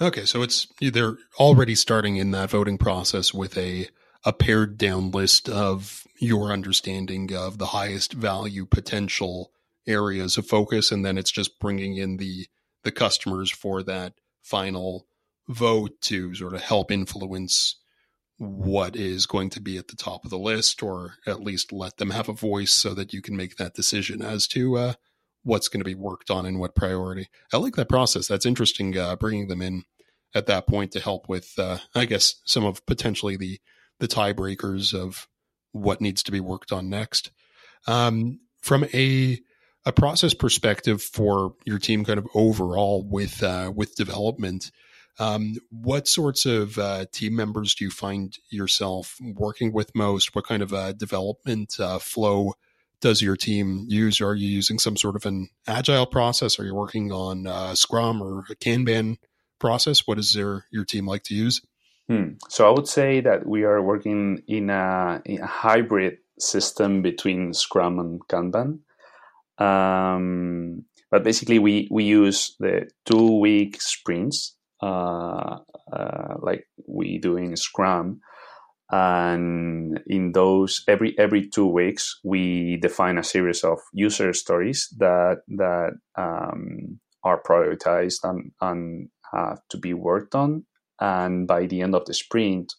Okay, 0.00 0.24
so 0.24 0.42
it's 0.42 0.68
they're 0.80 1.18
already 1.38 1.74
starting 1.74 2.16
in 2.16 2.30
that 2.30 2.50
voting 2.50 2.78
process 2.78 3.34
with 3.34 3.58
a 3.58 3.88
a 4.24 4.32
pared 4.32 4.78
down 4.78 5.10
list 5.10 5.48
of 5.48 6.06
your 6.20 6.52
understanding 6.52 7.34
of 7.34 7.58
the 7.58 7.66
highest 7.66 8.12
value 8.12 8.64
potential 8.64 9.50
areas 9.88 10.38
of 10.38 10.46
focus, 10.46 10.92
and 10.92 11.04
then 11.04 11.18
it's 11.18 11.32
just 11.32 11.58
bringing 11.58 11.96
in 11.96 12.18
the 12.18 12.46
the 12.84 12.92
customers 12.92 13.50
for 13.50 13.82
that 13.82 14.14
final 14.42 15.08
vote 15.48 16.00
to 16.02 16.36
sort 16.36 16.54
of 16.54 16.62
help 16.62 16.92
influence 16.92 17.81
what 18.38 18.96
is 18.96 19.26
going 19.26 19.50
to 19.50 19.60
be 19.60 19.76
at 19.76 19.88
the 19.88 19.96
top 19.96 20.24
of 20.24 20.30
the 20.30 20.38
list, 20.38 20.82
or 20.82 21.14
at 21.26 21.42
least 21.42 21.72
let 21.72 21.98
them 21.98 22.10
have 22.10 22.28
a 22.28 22.34
voice 22.34 22.72
so 22.72 22.94
that 22.94 23.12
you 23.12 23.22
can 23.22 23.36
make 23.36 23.56
that 23.56 23.74
decision 23.74 24.22
as 24.22 24.46
to 24.48 24.76
uh, 24.76 24.92
what's 25.42 25.68
going 25.68 25.80
to 25.80 25.84
be 25.84 25.94
worked 25.94 26.30
on 26.30 26.46
and 26.46 26.58
what 26.58 26.74
priority. 26.74 27.28
I 27.52 27.58
like 27.58 27.76
that 27.76 27.88
process. 27.88 28.26
That's 28.26 28.46
interesting. 28.46 28.96
Uh, 28.96 29.16
bringing 29.16 29.48
them 29.48 29.62
in 29.62 29.84
at 30.34 30.46
that 30.46 30.66
point 30.66 30.92
to 30.92 31.00
help 31.00 31.28
with, 31.28 31.52
uh, 31.58 31.78
I 31.94 32.06
guess, 32.06 32.36
some 32.44 32.64
of 32.64 32.84
potentially 32.86 33.36
the 33.36 33.60
the 33.98 34.08
tiebreakers 34.08 34.94
of 34.94 35.28
what 35.70 36.00
needs 36.00 36.22
to 36.24 36.32
be 36.32 36.40
worked 36.40 36.72
on 36.72 36.88
next. 36.88 37.30
Um, 37.86 38.40
from 38.60 38.84
a 38.92 39.38
a 39.84 39.92
process 39.92 40.34
perspective 40.34 41.02
for 41.02 41.54
your 41.64 41.78
team, 41.78 42.04
kind 42.04 42.18
of 42.18 42.28
overall 42.34 43.02
with 43.02 43.42
uh, 43.42 43.72
with 43.74 43.96
development, 43.96 44.70
um, 45.18 45.56
what 45.70 46.08
sorts 46.08 46.46
of 46.46 46.78
uh, 46.78 47.06
team 47.12 47.36
members 47.36 47.74
do 47.74 47.84
you 47.84 47.90
find 47.90 48.36
yourself 48.50 49.16
working 49.34 49.72
with 49.72 49.94
most? 49.94 50.34
What 50.34 50.46
kind 50.46 50.62
of 50.62 50.72
uh, 50.72 50.92
development 50.92 51.78
uh, 51.78 51.98
flow 51.98 52.54
does 53.00 53.20
your 53.20 53.36
team 53.36 53.84
use? 53.88 54.20
Are 54.20 54.34
you 54.34 54.48
using 54.48 54.78
some 54.78 54.96
sort 54.96 55.16
of 55.16 55.26
an 55.26 55.50
agile 55.66 56.06
process? 56.06 56.58
Are 56.58 56.64
you 56.64 56.74
working 56.74 57.12
on 57.12 57.46
uh, 57.46 57.74
Scrum 57.74 58.22
or 58.22 58.44
a 58.50 58.54
Kanban 58.56 59.18
process? 59.58 60.06
What 60.06 60.18
is 60.18 60.34
your 60.34 60.64
your 60.70 60.84
team 60.84 61.06
like 61.06 61.24
to 61.24 61.34
use? 61.34 61.60
Hmm. 62.08 62.34
So 62.48 62.66
I 62.66 62.70
would 62.70 62.88
say 62.88 63.20
that 63.20 63.46
we 63.46 63.64
are 63.64 63.80
working 63.80 64.42
in 64.46 64.70
a, 64.70 65.22
in 65.24 65.40
a 65.40 65.46
hybrid 65.46 66.18
system 66.38 67.02
between 67.02 67.54
Scrum 67.54 67.98
and 67.98 68.20
Kanban. 68.28 68.80
Um, 69.58 70.84
but 71.10 71.22
basically, 71.22 71.58
we, 71.58 71.88
we 71.90 72.04
use 72.04 72.56
the 72.58 72.90
two 73.04 73.38
week 73.38 73.80
sprints, 73.80 74.56
uh, 74.82 75.58
uh, 75.92 76.34
like 76.40 76.66
we 76.86 77.18
do 77.18 77.36
in 77.36 77.56
Scrum. 77.56 78.20
And 78.90 80.00
in 80.06 80.32
those, 80.32 80.84
every 80.86 81.18
every 81.18 81.48
two 81.48 81.66
weeks, 81.66 82.20
we 82.24 82.76
define 82.82 83.16
a 83.16 83.24
series 83.24 83.64
of 83.64 83.78
user 83.94 84.34
stories 84.34 84.94
that 84.98 85.38
that 85.48 85.92
um, 86.18 87.00
are 87.24 87.42
prioritized 87.42 88.18
and, 88.24 88.52
and 88.60 89.08
have 89.32 89.60
to 89.70 89.78
be 89.78 89.94
worked 89.94 90.34
on 90.34 90.66
and 91.02 91.48
by 91.48 91.66
the 91.66 91.80
end 91.80 91.96
of 91.96 92.04
the 92.04 92.14
sprint, 92.14 92.74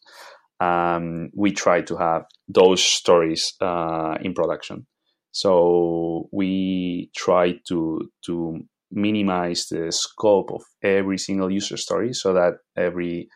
um, 0.61 1.29
we 1.35 1.51
try 1.51 1.81
to 1.81 1.97
have 1.97 2.23
those 2.47 2.81
stories 2.81 3.53
uh, 3.59 4.15
in 4.21 4.33
production. 4.33 4.87
So 5.31 6.29
we 6.31 7.11
try 7.15 7.59
to 7.67 8.09
to 8.25 8.61
minimize 8.93 9.67
the 9.67 9.91
scope 9.91 10.51
of 10.51 10.63
every 10.81 11.17
single 11.17 11.51
user 11.51 11.77
story, 11.77 12.13
so 12.13 12.33
that 12.33 12.53
every 12.77 13.27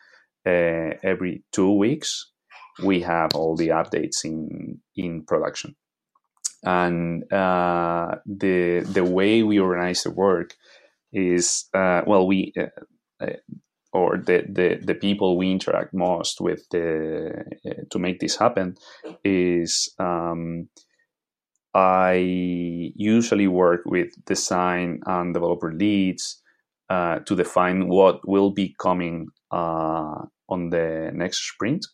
uh, 0.46 0.94
every 1.02 1.44
two 1.52 1.72
weeks 1.72 2.30
we 2.82 3.00
have 3.00 3.30
all 3.34 3.56
the 3.56 3.68
updates 3.68 4.24
in 4.24 4.80
in 4.96 5.24
production. 5.24 5.76
And 6.64 7.30
uh, 7.32 8.16
the 8.26 8.80
the 8.80 9.04
way 9.04 9.42
we 9.42 9.58
organize 9.58 10.02
the 10.02 10.10
work 10.10 10.54
is 11.12 11.68
uh, 11.74 12.02
well 12.06 12.26
we 12.26 12.52
uh, 12.56 13.24
uh, 13.24 13.36
or 13.92 14.18
the, 14.18 14.44
the, 14.48 14.78
the 14.84 14.94
people 14.94 15.36
we 15.36 15.50
interact 15.50 15.94
most 15.94 16.40
with 16.40 16.68
the, 16.70 17.44
uh, 17.66 17.70
to 17.90 17.98
make 17.98 18.20
this 18.20 18.36
happen 18.36 18.76
is 19.24 19.94
um, 19.98 20.68
I 21.78 22.92
usually 22.96 23.46
work 23.46 23.82
with 23.86 24.08
design 24.24 25.00
and 25.06 25.32
developer 25.32 25.72
leads 25.72 26.42
uh, 26.90 27.20
to 27.20 27.36
define 27.36 27.86
what 27.86 28.26
will 28.26 28.50
be 28.50 28.74
coming 28.80 29.28
uh, 29.52 30.24
on 30.48 30.70
the 30.70 31.12
next 31.14 31.48
sprint. 31.48 31.86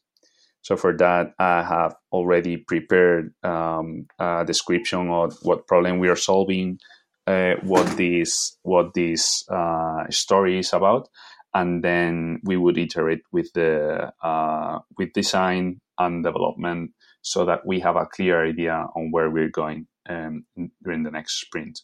So 0.63 0.77
for 0.79 0.97
that, 0.97 1.35
I 1.39 1.63
have 1.63 1.95
already 2.13 2.57
prepared 2.57 3.35
um, 3.43 4.07
a 4.19 4.45
description 4.47 5.11
of 5.11 5.37
what 5.43 5.67
problem 5.67 5.99
we 5.99 6.09
are 6.09 6.17
solving, 6.17 6.79
uh, 7.27 7.57
what 7.63 7.87
this 7.99 8.57
what 8.63 8.95
this 8.95 9.45
uh, 9.51 10.05
story 10.09 10.59
is 10.61 10.73
about, 10.73 11.11
and 11.53 11.85
then 11.85 12.41
we 12.45 12.57
would 12.57 12.79
iterate 12.79 13.21
with 13.33 13.53
the 13.53 14.11
uh, 14.23 14.79
with 14.97 15.13
design 15.13 15.83
and 15.99 16.25
development 16.25 16.93
so 17.25 17.45
that 17.47 17.67
we 17.67 17.81
have 17.81 17.97
a 17.97 18.07
clear 18.07 18.47
idea 18.47 18.87
on 18.95 19.11
where 19.11 19.31
we're 19.31 19.49
going 19.49 19.87
um, 20.09 20.45
during 20.83 21.03
the 21.03 21.11
next 21.11 21.41
sprint. 21.41 21.81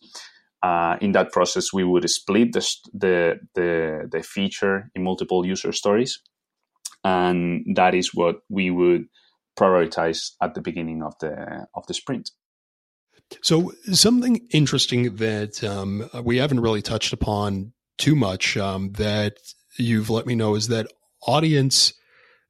Uh, 0.62 0.96
in 1.00 1.12
that 1.12 1.32
process, 1.32 1.72
we 1.72 1.82
would 1.82 2.08
split 2.08 2.52
the, 2.52 2.60
the, 2.92 3.40
the 3.54 4.08
the 4.12 4.22
feature 4.22 4.90
in 4.94 5.02
multiple 5.02 5.46
user 5.46 5.72
stories, 5.72 6.20
and 7.02 7.64
that 7.74 7.94
is 7.94 8.14
what 8.14 8.42
we 8.50 8.70
would 8.70 9.06
prioritize 9.58 10.32
at 10.42 10.54
the 10.54 10.60
beginning 10.60 11.02
of 11.02 11.14
the 11.20 11.66
of 11.74 11.86
the 11.86 11.94
sprint. 11.94 12.30
So 13.42 13.72
something 13.92 14.46
interesting 14.50 15.16
that 15.16 15.64
um, 15.64 16.10
we 16.22 16.36
haven't 16.36 16.60
really 16.60 16.82
touched 16.82 17.14
upon 17.14 17.72
too 17.96 18.14
much 18.14 18.56
um, 18.56 18.92
that 18.92 19.38
you've 19.78 20.10
let 20.10 20.26
me 20.26 20.34
know 20.34 20.56
is 20.56 20.68
that 20.68 20.88
Audiense 21.26 21.94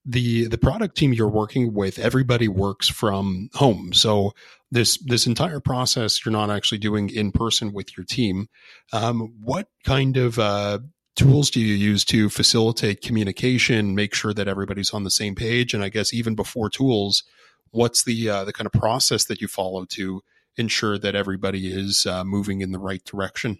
the 0.04 0.46
the 0.46 0.58
product 0.58 0.96
team 0.96 1.12
you're 1.12 1.28
working 1.28 1.74
with 1.74 1.98
everybody 1.98 2.48
works 2.48 2.88
from 2.88 3.50
home. 3.54 3.92
So 3.92 4.32
this 4.70 4.98
this 4.98 5.26
entire 5.26 5.60
process 5.60 6.24
you're 6.24 6.32
not 6.32 6.50
actually 6.50 6.78
doing 6.78 7.10
in 7.10 7.32
person 7.32 7.72
with 7.72 7.96
your 7.96 8.04
team 8.04 8.48
um, 8.92 9.34
what 9.42 9.68
kind 9.84 10.16
of 10.16 10.38
uh, 10.38 10.78
tools 11.16 11.50
do 11.50 11.60
you 11.60 11.74
use 11.74 12.04
to 12.06 12.30
facilitate 12.30 13.02
communication 13.02 13.94
make 13.94 14.14
sure 14.14 14.32
that 14.32 14.48
everybody's 14.48 14.92
on 14.92 15.04
the 15.04 15.10
same 15.10 15.34
page? 15.34 15.74
And 15.74 15.84
i 15.84 15.88
guess 15.88 16.14
even 16.14 16.34
before 16.34 16.70
tools 16.70 17.24
what's 17.72 18.04
the 18.04 18.28
uh, 18.28 18.44
the 18.44 18.52
kind 18.52 18.66
of 18.66 18.72
process 18.72 19.24
that 19.24 19.40
you 19.40 19.48
follow 19.48 19.84
to 19.84 20.22
ensure 20.56 20.98
that 20.98 21.14
everybody 21.14 21.72
is 21.72 22.06
uh, 22.06 22.24
moving 22.24 22.60
in 22.60 22.72
the 22.72 22.78
right 22.78 23.04
direction? 23.04 23.58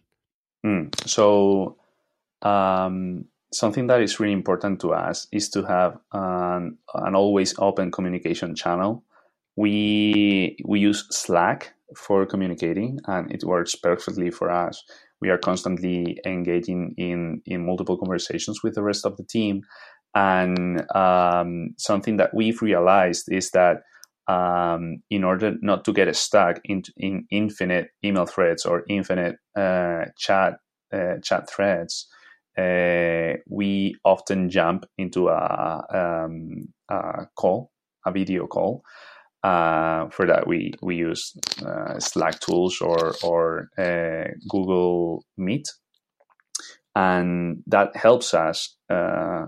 Mm. 0.64 1.08
so 1.08 1.76
um, 2.42 3.26
something 3.52 3.86
that 3.88 4.00
is 4.00 4.20
really 4.20 4.32
important 4.32 4.80
to 4.80 4.92
us 4.92 5.26
is 5.32 5.48
to 5.50 5.62
have 5.64 5.98
an, 6.12 6.78
an 6.94 7.14
always 7.14 7.54
open 7.58 7.90
communication 7.90 8.54
channel. 8.54 9.04
We 9.56 10.56
we 10.64 10.80
use 10.80 11.06
Slack 11.10 11.74
for 11.96 12.24
communicating, 12.24 13.00
and 13.06 13.30
it 13.32 13.44
works 13.44 13.74
perfectly 13.74 14.30
for 14.30 14.50
us. 14.50 14.82
We 15.20 15.28
are 15.28 15.38
constantly 15.38 16.18
engaging 16.24 16.94
in 16.96 17.42
in 17.46 17.66
multiple 17.66 17.98
conversations 17.98 18.62
with 18.62 18.74
the 18.74 18.82
rest 18.82 19.04
of 19.04 19.16
the 19.16 19.24
team, 19.24 19.62
and 20.14 20.84
um, 20.94 21.74
something 21.78 22.16
that 22.18 22.32
we've 22.32 22.62
realized 22.62 23.30
is 23.30 23.50
that 23.50 23.82
um, 24.28 25.02
in 25.10 25.24
order 25.24 25.56
not 25.60 25.84
to 25.84 25.92
get 25.92 26.14
stuck 26.14 26.60
in, 26.64 26.82
in 26.96 27.26
infinite 27.30 27.88
email 28.04 28.26
threads 28.26 28.64
or 28.64 28.84
infinite 28.88 29.36
uh, 29.56 30.04
chat 30.16 30.54
uh, 30.92 31.16
chat 31.22 31.50
threads, 31.50 32.06
uh, 32.58 33.34
we 33.48 33.96
often 34.04 34.50
jump 34.50 34.84
into 34.98 35.28
a, 35.28 35.84
um, 35.92 36.68
a, 36.88 37.26
call, 37.36 37.70
a 38.04 38.12
video 38.12 38.46
call. 38.46 38.82
Uh, 39.42 40.08
for 40.10 40.26
that, 40.26 40.46
we 40.46 40.72
we 40.82 40.96
use 40.96 41.32
uh, 41.64 41.98
Slack 41.98 42.40
tools 42.40 42.78
or 42.82 43.14
or 43.22 43.70
uh, 43.78 44.32
Google 44.50 45.24
Meet, 45.38 45.66
and 46.94 47.62
that 47.66 47.96
helps 47.96 48.34
us 48.34 48.76
uh, 48.90 49.46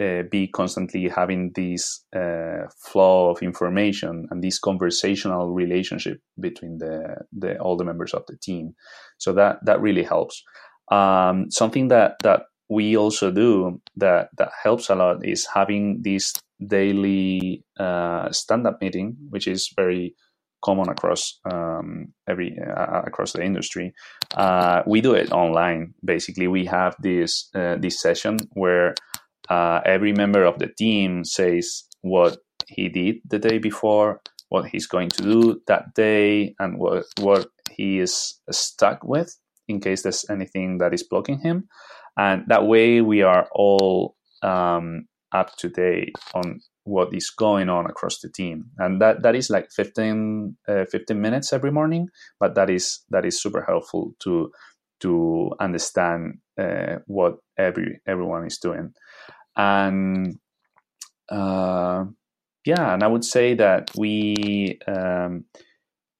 uh, 0.00 0.22
be 0.30 0.46
constantly 0.46 1.08
having 1.08 1.50
this 1.56 2.04
flow 2.84 3.30
of 3.30 3.42
information 3.42 4.28
and 4.30 4.40
this 4.40 4.60
conversational 4.60 5.52
relationship 5.52 6.18
between 6.38 6.78
the, 6.78 7.16
the 7.32 7.58
all 7.58 7.76
the 7.76 7.84
members 7.84 8.14
of 8.14 8.22
the 8.28 8.36
team. 8.36 8.74
So 9.18 9.32
that 9.32 9.58
that 9.64 9.80
really 9.80 10.04
helps. 10.04 10.44
Um, 10.90 11.50
something 11.50 11.88
that 11.88 12.16
that 12.22 12.44
we 12.68 12.96
also 12.96 13.30
do 13.30 13.80
that 13.96 14.30
that 14.38 14.50
helps 14.62 14.88
a 14.90 14.94
lot 14.94 15.24
is 15.24 15.46
having 15.54 16.02
this 16.02 16.32
daily 16.66 17.64
uh, 17.78 18.30
stand-up 18.30 18.80
meeting, 18.80 19.16
which 19.30 19.46
is 19.46 19.72
very 19.76 20.14
common 20.64 20.88
across 20.88 21.38
um, 21.52 22.12
every 22.28 22.56
uh, 22.58 23.02
across 23.02 23.32
the 23.32 23.42
industry. 23.42 23.92
Uh, 24.34 24.82
we 24.86 25.00
do 25.00 25.14
it 25.14 25.30
online. 25.32 25.94
Basically, 26.04 26.48
we 26.48 26.64
have 26.66 26.96
this 27.00 27.50
uh, 27.54 27.76
this 27.76 28.00
session 28.00 28.38
where 28.52 28.94
uh, 29.50 29.80
every 29.84 30.12
member 30.12 30.44
of 30.44 30.58
the 30.58 30.68
team 30.78 31.24
says 31.24 31.84
what 32.00 32.38
he 32.66 32.88
did 32.88 33.16
the 33.28 33.38
day 33.38 33.58
before, 33.58 34.20
what 34.48 34.66
he's 34.66 34.86
going 34.86 35.10
to 35.10 35.22
do 35.22 35.60
that 35.66 35.94
day, 35.94 36.54
and 36.58 36.78
what 36.78 37.04
what 37.20 37.48
he 37.70 37.98
is 37.98 38.40
stuck 38.50 39.04
with 39.04 39.36
in 39.68 39.80
case 39.80 40.02
there's 40.02 40.24
anything 40.30 40.78
that 40.78 40.94
is 40.94 41.02
blocking 41.02 41.40
him. 41.40 41.68
And 42.16 42.44
that 42.48 42.66
way, 42.66 43.00
we 43.00 43.22
are 43.22 43.48
all 43.52 44.16
um, 44.42 45.06
up 45.32 45.56
to 45.56 45.68
date 45.68 46.14
on 46.34 46.60
what 46.84 47.14
is 47.14 47.30
going 47.30 47.68
on 47.68 47.86
across 47.86 48.20
the 48.20 48.28
team 48.28 48.66
and 48.78 49.00
that 49.00 49.22
that 49.22 49.34
is 49.34 49.50
like 49.50 49.70
15, 49.72 50.56
uh, 50.68 50.84
15 50.90 51.20
minutes 51.20 51.52
every 51.52 51.72
morning 51.72 52.08
but 52.38 52.54
that 52.54 52.70
is 52.70 53.00
that 53.10 53.24
is 53.24 53.40
super 53.42 53.64
helpful 53.66 54.14
to 54.20 54.50
to 55.00 55.50
understand 55.60 56.38
uh, 56.60 56.96
what 57.06 57.36
every 57.58 58.00
everyone 58.06 58.46
is 58.46 58.58
doing 58.58 58.92
and 59.56 60.38
uh, 61.30 62.04
yeah 62.66 62.92
and 62.94 63.02
i 63.02 63.06
would 63.06 63.24
say 63.24 63.54
that 63.54 63.90
we 63.96 64.78
um, 64.86 65.44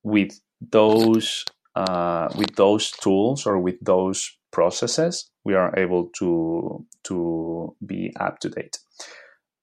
with 0.02 0.40
those 0.60 1.44
uh, 1.76 2.28
with 2.36 2.54
those 2.56 2.90
tools 2.90 3.46
or 3.46 3.58
with 3.58 3.76
those 3.80 4.30
processes 4.52 5.30
we 5.44 5.54
are 5.54 5.76
able 5.78 6.08
to 6.18 6.84
to 7.04 7.76
be 7.84 8.12
up 8.18 8.38
to 8.40 8.48
date. 8.48 8.78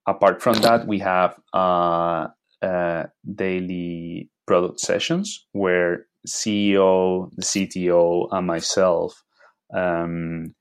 Apart 0.08 0.42
from 0.42 0.56
that, 0.62 0.88
we 0.88 1.00
have 1.00 1.36
uh, 1.54 2.28
uh, 2.62 3.04
daily 3.36 4.30
product 4.48 4.80
sessions 4.80 5.46
where 5.52 6.06
CEO, 6.28 7.30
the 7.36 7.44
CTO, 7.44 8.28
and 8.32 8.48
myself 8.48 9.24
um, 9.76 10.54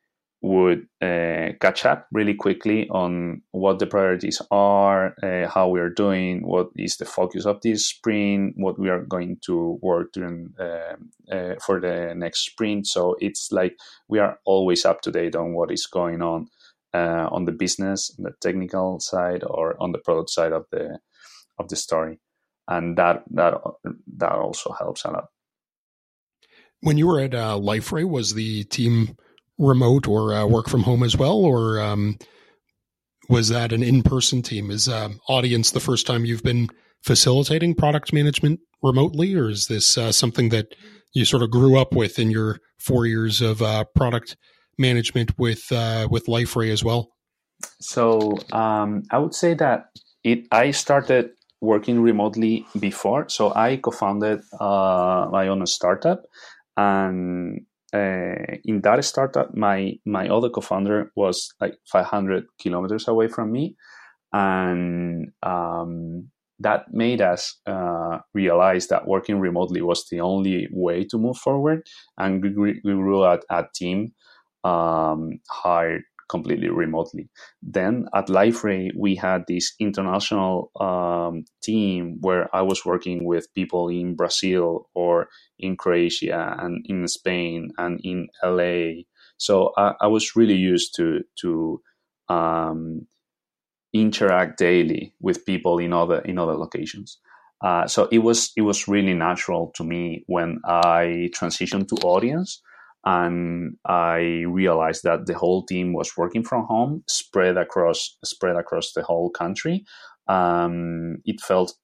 would 0.42 0.86
uh, 1.02 1.52
catch 1.60 1.84
up 1.84 2.06
really 2.12 2.32
quickly 2.32 2.88
on 2.88 3.42
what 3.50 3.78
the 3.78 3.86
priorities 3.86 4.40
are, 4.50 5.14
uh, 5.22 5.46
how 5.46 5.68
we 5.68 5.80
are 5.80 5.90
doing, 5.90 6.46
what 6.46 6.68
is 6.76 6.96
the 6.96 7.04
focus 7.04 7.44
of 7.44 7.60
this 7.60 7.86
sprint, 7.86 8.54
what 8.56 8.78
we 8.78 8.88
are 8.88 9.04
going 9.04 9.36
to 9.44 9.78
work 9.82 10.12
during 10.12 10.54
uh, 10.58 10.96
uh 11.30 11.54
for 11.64 11.78
the 11.78 12.14
next 12.16 12.46
sprint. 12.46 12.86
So 12.86 13.16
it's 13.20 13.52
like 13.52 13.76
we 14.08 14.18
are 14.18 14.38
always 14.46 14.86
up 14.86 15.02
to 15.02 15.10
date 15.10 15.36
on 15.36 15.52
what 15.52 15.70
is 15.70 15.86
going 15.86 16.22
on 16.22 16.48
uh, 16.94 17.28
on 17.30 17.44
the 17.44 17.52
business, 17.52 18.10
the 18.18 18.32
technical 18.40 18.98
side, 19.00 19.44
or 19.44 19.80
on 19.80 19.92
the 19.92 19.98
product 19.98 20.30
side 20.30 20.52
of 20.52 20.66
the 20.70 20.98
of 21.58 21.68
the 21.68 21.76
story, 21.76 22.18
and 22.66 22.96
that 22.96 23.24
that 23.30 23.54
that 24.16 24.32
also 24.32 24.72
helps 24.72 25.04
a 25.04 25.10
lot. 25.10 25.26
When 26.80 26.96
you 26.96 27.06
were 27.06 27.20
at 27.20 27.34
uh, 27.34 27.58
Liferay, 27.58 28.08
was 28.08 28.32
the 28.32 28.64
team 28.64 29.16
remote 29.60 30.08
or 30.08 30.34
uh, 30.34 30.46
work 30.46 30.68
from 30.68 30.82
home 30.82 31.02
as 31.02 31.16
well, 31.16 31.36
or 31.36 31.80
um, 31.80 32.18
was 33.28 33.48
that 33.50 33.72
an 33.72 33.82
in 33.82 34.02
person 34.02 34.42
team? 34.42 34.70
Is 34.70 34.88
uh, 34.88 35.10
Audiense 35.28 35.72
the 35.72 35.80
first 35.80 36.06
time 36.06 36.24
you've 36.24 36.42
been 36.42 36.68
facilitating 37.04 37.74
product 37.74 38.12
management 38.12 38.60
remotely, 38.82 39.34
or 39.34 39.50
is 39.50 39.66
this 39.66 39.96
uh, 39.96 40.10
something 40.10 40.48
that 40.48 40.74
you 41.12 41.24
sort 41.24 41.42
of 41.42 41.50
grew 41.50 41.78
up 41.78 41.94
with 41.94 42.18
in 42.18 42.30
your 42.30 42.58
four 42.78 43.06
years 43.06 43.40
of 43.40 43.62
uh, 43.62 43.84
product 43.94 44.36
management 44.78 45.38
with 45.38 45.70
uh, 45.70 46.08
with 46.10 46.26
Liferay 46.26 46.72
as 46.72 46.82
well? 46.82 47.10
So 47.80 48.38
um, 48.52 49.02
I 49.10 49.18
would 49.18 49.34
say 49.34 49.54
that 49.54 49.90
it. 50.24 50.46
I 50.50 50.70
started 50.70 51.30
working 51.60 52.00
remotely 52.00 52.66
before, 52.78 53.28
so 53.28 53.52
I 53.54 53.76
co-founded 53.76 54.40
uh, 54.58 55.28
my 55.30 55.48
own 55.48 55.66
startup, 55.66 56.22
and 56.76 57.66
uh, 57.92 58.56
in 58.64 58.80
that 58.82 59.04
startup, 59.04 59.54
my 59.54 59.94
my 60.06 60.28
other 60.28 60.50
co-founder 60.50 61.12
was 61.16 61.52
like 61.60 61.74
500 61.90 62.44
kilometers 62.60 63.08
away 63.08 63.28
from 63.28 63.52
me, 63.52 63.76
and 64.32 65.28
um, 65.42 66.28
that 66.58 66.92
made 66.92 67.20
us 67.20 67.58
uh, 67.66 68.18
realize 68.34 68.88
that 68.88 69.06
working 69.06 69.40
remotely 69.40 69.82
was 69.82 70.06
the 70.10 70.20
only 70.20 70.68
way 70.72 71.04
to 71.04 71.18
move 71.18 71.36
forward, 71.38 71.82
and 72.18 72.42
we, 72.42 72.80
we 72.84 72.92
grew 72.92 73.24
a, 73.24 73.40
a 73.50 73.64
team 73.74 74.12
um, 74.64 75.40
hired 75.48 76.02
completely 76.30 76.70
remotely. 76.70 77.28
Then 77.62 78.06
at 78.14 78.28
Liferay, 78.28 78.90
we 78.96 79.16
had 79.16 79.44
this 79.48 79.74
international 79.80 80.70
um, 80.80 81.44
team 81.62 82.18
where 82.20 82.54
I 82.54 82.62
was 82.62 82.84
working 82.86 83.24
with 83.24 83.52
people 83.54 83.88
in 83.88 84.14
Brazil 84.14 84.88
or 84.94 85.28
in 85.58 85.76
Croatia 85.76 86.56
and 86.58 86.84
in 86.88 87.08
Spain 87.08 87.72
and 87.78 88.00
in 88.04 88.28
LA. 88.44 89.02
So 89.36 89.72
I, 89.76 89.94
I 90.02 90.06
was 90.06 90.36
really 90.36 90.54
used 90.54 90.94
to 90.96 91.22
to 91.40 91.82
um, 92.28 93.06
interact 93.92 94.58
daily 94.58 95.12
with 95.20 95.44
people 95.44 95.78
in 95.78 95.92
other 95.92 96.20
in 96.20 96.38
other 96.38 96.54
locations. 96.54 97.18
Uh, 97.62 97.86
so 97.86 98.08
it 98.10 98.18
was 98.18 98.52
it 98.56 98.62
was 98.62 98.88
really 98.88 99.14
natural 99.14 99.72
to 99.74 99.84
me 99.84 100.24
when 100.26 100.60
I 100.64 101.30
transitioned 101.34 101.88
to 101.88 101.96
Audiense 101.96 102.58
and 103.04 103.76
I 103.86 104.44
realized 104.46 105.04
that 105.04 105.26
the 105.26 105.34
whole 105.34 105.64
team 105.64 105.92
was 105.92 106.16
working 106.16 106.42
from 106.42 106.66
home, 106.66 107.02
spread 107.08 107.56
across 107.56 108.16
spread 108.24 108.56
across 108.56 108.92
the 108.92 109.02
whole 109.02 109.30
country. 109.30 109.84
Um, 110.28 111.18
it 111.24 111.40
felt 111.40 111.74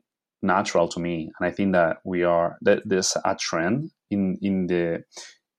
natural 0.42 0.88
to 0.88 1.00
me, 1.00 1.30
and 1.38 1.48
I 1.48 1.50
think 1.50 1.72
that 1.72 1.98
we 2.04 2.22
are 2.22 2.58
that 2.62 2.82
there's 2.84 3.16
a 3.24 3.34
trend 3.34 3.90
in 4.10 4.38
in 4.42 4.66
the 4.66 5.04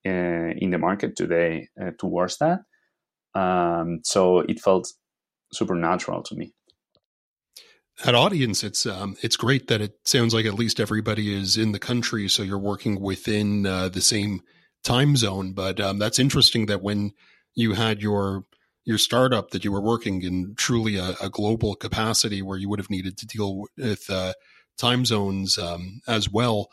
uh, 0.05 0.53
in 0.57 0.69
the 0.69 0.77
market 0.77 1.15
today 1.15 1.69
uh, 1.81 1.91
towards 1.97 2.37
that. 2.37 2.59
Um, 3.33 4.01
so 4.03 4.39
it 4.39 4.59
felt 4.59 4.91
super 5.51 5.75
natural 5.75 6.23
to 6.23 6.35
me. 6.35 6.53
At 8.05 8.13
Audiense, 8.13 8.63
it's 8.63 8.85
um, 8.85 9.17
it's 9.23 9.35
great 9.35 9.67
that 9.67 9.81
it 9.81 9.95
sounds 10.05 10.33
like 10.35 10.45
at 10.45 10.53
least 10.53 10.79
everybody 10.79 11.33
is 11.33 11.57
in 11.57 11.71
the 11.71 11.79
country, 11.79 12.29
so 12.29 12.43
you're 12.43 12.59
working 12.59 13.01
within 13.01 13.65
uh, 13.65 13.89
the 13.89 14.01
same 14.01 14.41
time 14.88 15.17
zone. 15.17 15.52
But 15.52 15.80
um, 15.80 16.00
that's 16.00 16.17
interesting 16.17 16.67
that 16.67 16.82
when 16.82 17.12
you 17.54 17.73
had 17.73 18.02
your 18.02 18.45
your 18.86 18.97
startup 18.97 19.52
that 19.52 19.65
you 19.65 19.71
were 19.71 19.82
working 19.82 20.21
in 20.21 20.56
truly 20.56 20.95
a, 20.95 21.15
a 21.21 21.30
global 21.30 21.76
capacity 21.76 22.41
where 22.41 22.58
you 22.58 22.69
would 22.69 22.80
have 22.80 22.89
needed 22.89 23.17
to 23.17 23.26
deal 23.26 23.65
with 23.78 24.10
uh, 24.10 24.32
time 24.78 25.06
zones 25.06 25.58
um, 25.58 26.00
as 26.08 26.30
well. 26.30 26.69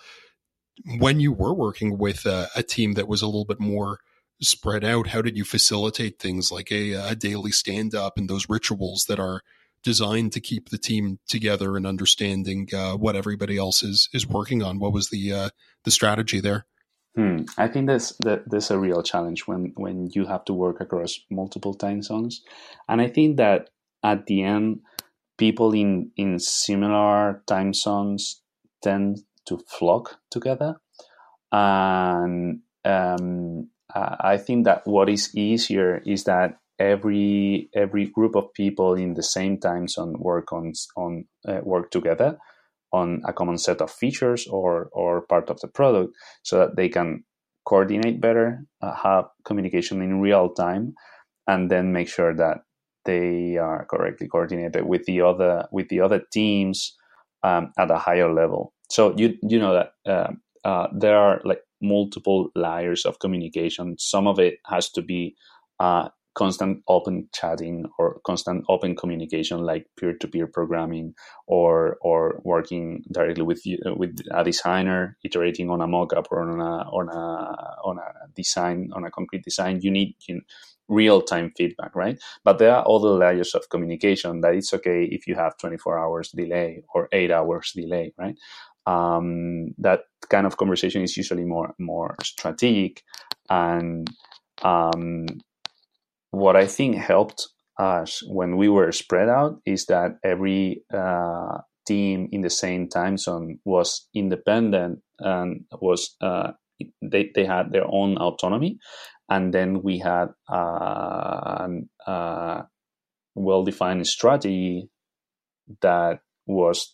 When 0.98 1.18
you 1.18 1.32
were 1.32 1.52
working 1.52 1.98
with 1.98 2.24
a, 2.24 2.48
a, 2.54 2.62
team 2.62 2.94
that 2.94 3.08
was 3.08 3.20
a 3.20 3.26
little 3.26 3.44
bit 3.44 3.58
more 3.58 3.98
spread 4.40 4.84
out, 4.84 5.08
how 5.08 5.22
did 5.22 5.36
you 5.36 5.44
facilitate 5.44 6.20
things 6.20 6.52
like 6.52 6.70
a, 6.70 6.92
a 6.92 7.16
daily 7.16 7.50
stand 7.50 7.96
up 7.96 8.16
and 8.16 8.30
those 8.30 8.48
rituals 8.48 9.06
that 9.08 9.18
are 9.18 9.40
designed 9.82 10.32
to 10.32 10.40
keep 10.40 10.68
the 10.68 10.78
team 10.78 11.18
together 11.28 11.76
and 11.76 11.84
understanding 11.84 12.68
uh, 12.72 12.92
what 12.92 13.16
everybody 13.16 13.58
else 13.58 13.82
is 13.82 14.08
is 14.12 14.24
working 14.24 14.62
on? 14.62 14.78
What 14.78 14.92
was 14.92 15.10
the 15.10 15.32
uh, 15.32 15.48
the 15.82 15.90
strategy 15.90 16.38
there? 16.38 16.66
Hmm. 17.16 17.42
I 17.56 17.68
think 17.68 17.86
that's 17.86 18.16
that 18.24 18.42
there's 18.50 18.70
a 18.70 18.78
real 18.78 19.02
challenge 19.02 19.46
when 19.46 19.72
when 19.76 20.10
you 20.14 20.26
have 20.26 20.44
to 20.46 20.52
work 20.52 20.80
across 20.80 21.20
multiple 21.30 21.74
time 21.74 22.02
zones, 22.02 22.42
and 22.88 23.00
I 23.00 23.08
think 23.08 23.36
that 23.36 23.70
at 24.02 24.26
the 24.26 24.42
end, 24.42 24.80
people 25.38 25.72
in 25.74 26.10
in 26.16 26.40
similar 26.40 27.42
time 27.46 27.72
zones 27.72 28.42
tend 28.82 29.22
to 29.46 29.60
flock 29.68 30.18
together, 30.30 30.74
and 31.52 32.60
um, 32.84 33.68
I 33.94 34.36
think 34.36 34.64
that 34.64 34.82
what 34.84 35.08
is 35.08 35.34
easier 35.36 36.02
is 36.04 36.24
that 36.24 36.58
every 36.80 37.70
every 37.74 38.06
group 38.06 38.34
of 38.34 38.52
people 38.54 38.94
in 38.94 39.14
the 39.14 39.22
same 39.22 39.58
time 39.58 39.86
zone 39.86 40.16
work 40.18 40.52
on 40.52 40.72
on 40.96 41.26
uh, 41.46 41.60
work 41.62 41.92
together 41.92 42.38
on 42.94 43.20
a 43.26 43.32
common 43.32 43.58
set 43.58 43.80
of 43.80 43.90
features 43.90 44.46
or, 44.46 44.88
or 44.92 45.22
part 45.22 45.50
of 45.50 45.60
the 45.60 45.68
product 45.68 46.14
so 46.42 46.58
that 46.58 46.76
they 46.76 46.88
can 46.88 47.24
coordinate 47.66 48.20
better, 48.20 48.64
uh, 48.82 48.94
have 48.94 49.24
communication 49.44 50.00
in 50.00 50.20
real 50.20 50.48
time, 50.50 50.94
and 51.46 51.70
then 51.70 51.92
make 51.92 52.08
sure 52.08 52.34
that 52.34 52.58
they 53.04 53.56
are 53.56 53.84
correctly 53.90 54.28
coordinated 54.28 54.86
with 54.86 55.04
the 55.06 55.20
other 55.20 55.66
with 55.72 55.88
the 55.88 56.00
other 56.00 56.22
teams 56.32 56.96
um, 57.42 57.72
at 57.78 57.90
a 57.90 57.98
higher 57.98 58.32
level. 58.32 58.72
So 58.90 59.14
you 59.16 59.34
you 59.42 59.58
know 59.58 59.74
that 59.74 59.90
uh, 60.06 60.32
uh, 60.68 60.86
there 60.96 61.16
are 61.16 61.40
like 61.44 61.60
multiple 61.82 62.48
layers 62.54 63.04
of 63.04 63.18
communication. 63.18 63.96
Some 63.98 64.26
of 64.26 64.38
it 64.38 64.54
has 64.66 64.88
to 64.92 65.02
be 65.02 65.34
uh, 65.80 66.08
constant 66.34 66.82
open 66.88 67.28
chatting 67.32 67.86
or 67.98 68.20
constant 68.26 68.64
open 68.68 68.96
communication 68.96 69.60
like 69.60 69.86
peer-to-peer 69.98 70.46
programming 70.46 71.14
or 71.46 71.96
or 72.00 72.40
working 72.44 73.02
directly 73.12 73.42
with 73.42 73.62
with 73.96 74.16
a 74.32 74.44
designer 74.44 75.16
iterating 75.24 75.70
on 75.70 75.80
a 75.80 75.86
mock-up 75.86 76.26
or 76.30 76.42
on 76.42 76.60
a 76.60 76.88
on 76.90 77.08
a 77.08 77.88
on 77.88 77.98
a 77.98 78.28
design 78.34 78.90
on 78.94 79.04
a 79.04 79.10
concrete 79.10 79.44
design 79.44 79.80
you 79.80 79.90
need 79.90 80.14
you, 80.26 80.40
real 80.88 81.22
time 81.22 81.52
feedback, 81.56 81.94
right? 81.94 82.18
But 82.44 82.58
there 82.58 82.74
are 82.74 82.88
other 82.88 83.10
layers 83.10 83.54
of 83.54 83.68
communication 83.70 84.40
that 84.42 84.54
it's 84.54 84.72
okay 84.74 85.04
if 85.04 85.26
you 85.26 85.34
have 85.34 85.56
24 85.58 85.98
hours 85.98 86.30
delay 86.30 86.82
or 86.94 87.08
eight 87.12 87.30
hours 87.30 87.72
delay, 87.74 88.12
right? 88.18 88.36
Um, 88.86 89.74
that 89.78 90.00
kind 90.28 90.46
of 90.46 90.56
conversation 90.58 91.02
is 91.02 91.16
usually 91.16 91.44
more 91.44 91.74
more 91.78 92.16
strategic, 92.22 93.02
and 93.48 94.08
um, 94.62 95.26
what 96.34 96.56
I 96.56 96.66
think 96.66 96.96
helped 96.96 97.48
us 97.78 98.22
when 98.28 98.56
we 98.56 98.68
were 98.68 98.92
spread 98.92 99.28
out 99.28 99.60
is 99.66 99.86
that 99.86 100.18
every 100.24 100.82
uh, 100.92 101.58
team 101.86 102.28
in 102.32 102.40
the 102.40 102.50
same 102.50 102.88
time 102.88 103.16
zone 103.16 103.58
was 103.64 104.08
independent 104.14 105.00
and 105.18 105.64
was 105.80 106.16
uh, 106.20 106.52
they, 107.02 107.30
they 107.34 107.44
had 107.44 107.72
their 107.72 107.86
own 107.86 108.16
autonomy. 108.16 108.78
And 109.28 109.54
then 109.54 109.82
we 109.82 109.98
had 109.98 110.28
uh, 110.52 111.66
a 111.66 112.10
uh, 112.10 112.62
well-defined 113.34 114.06
strategy 114.06 114.90
that 115.80 116.20
was 116.46 116.92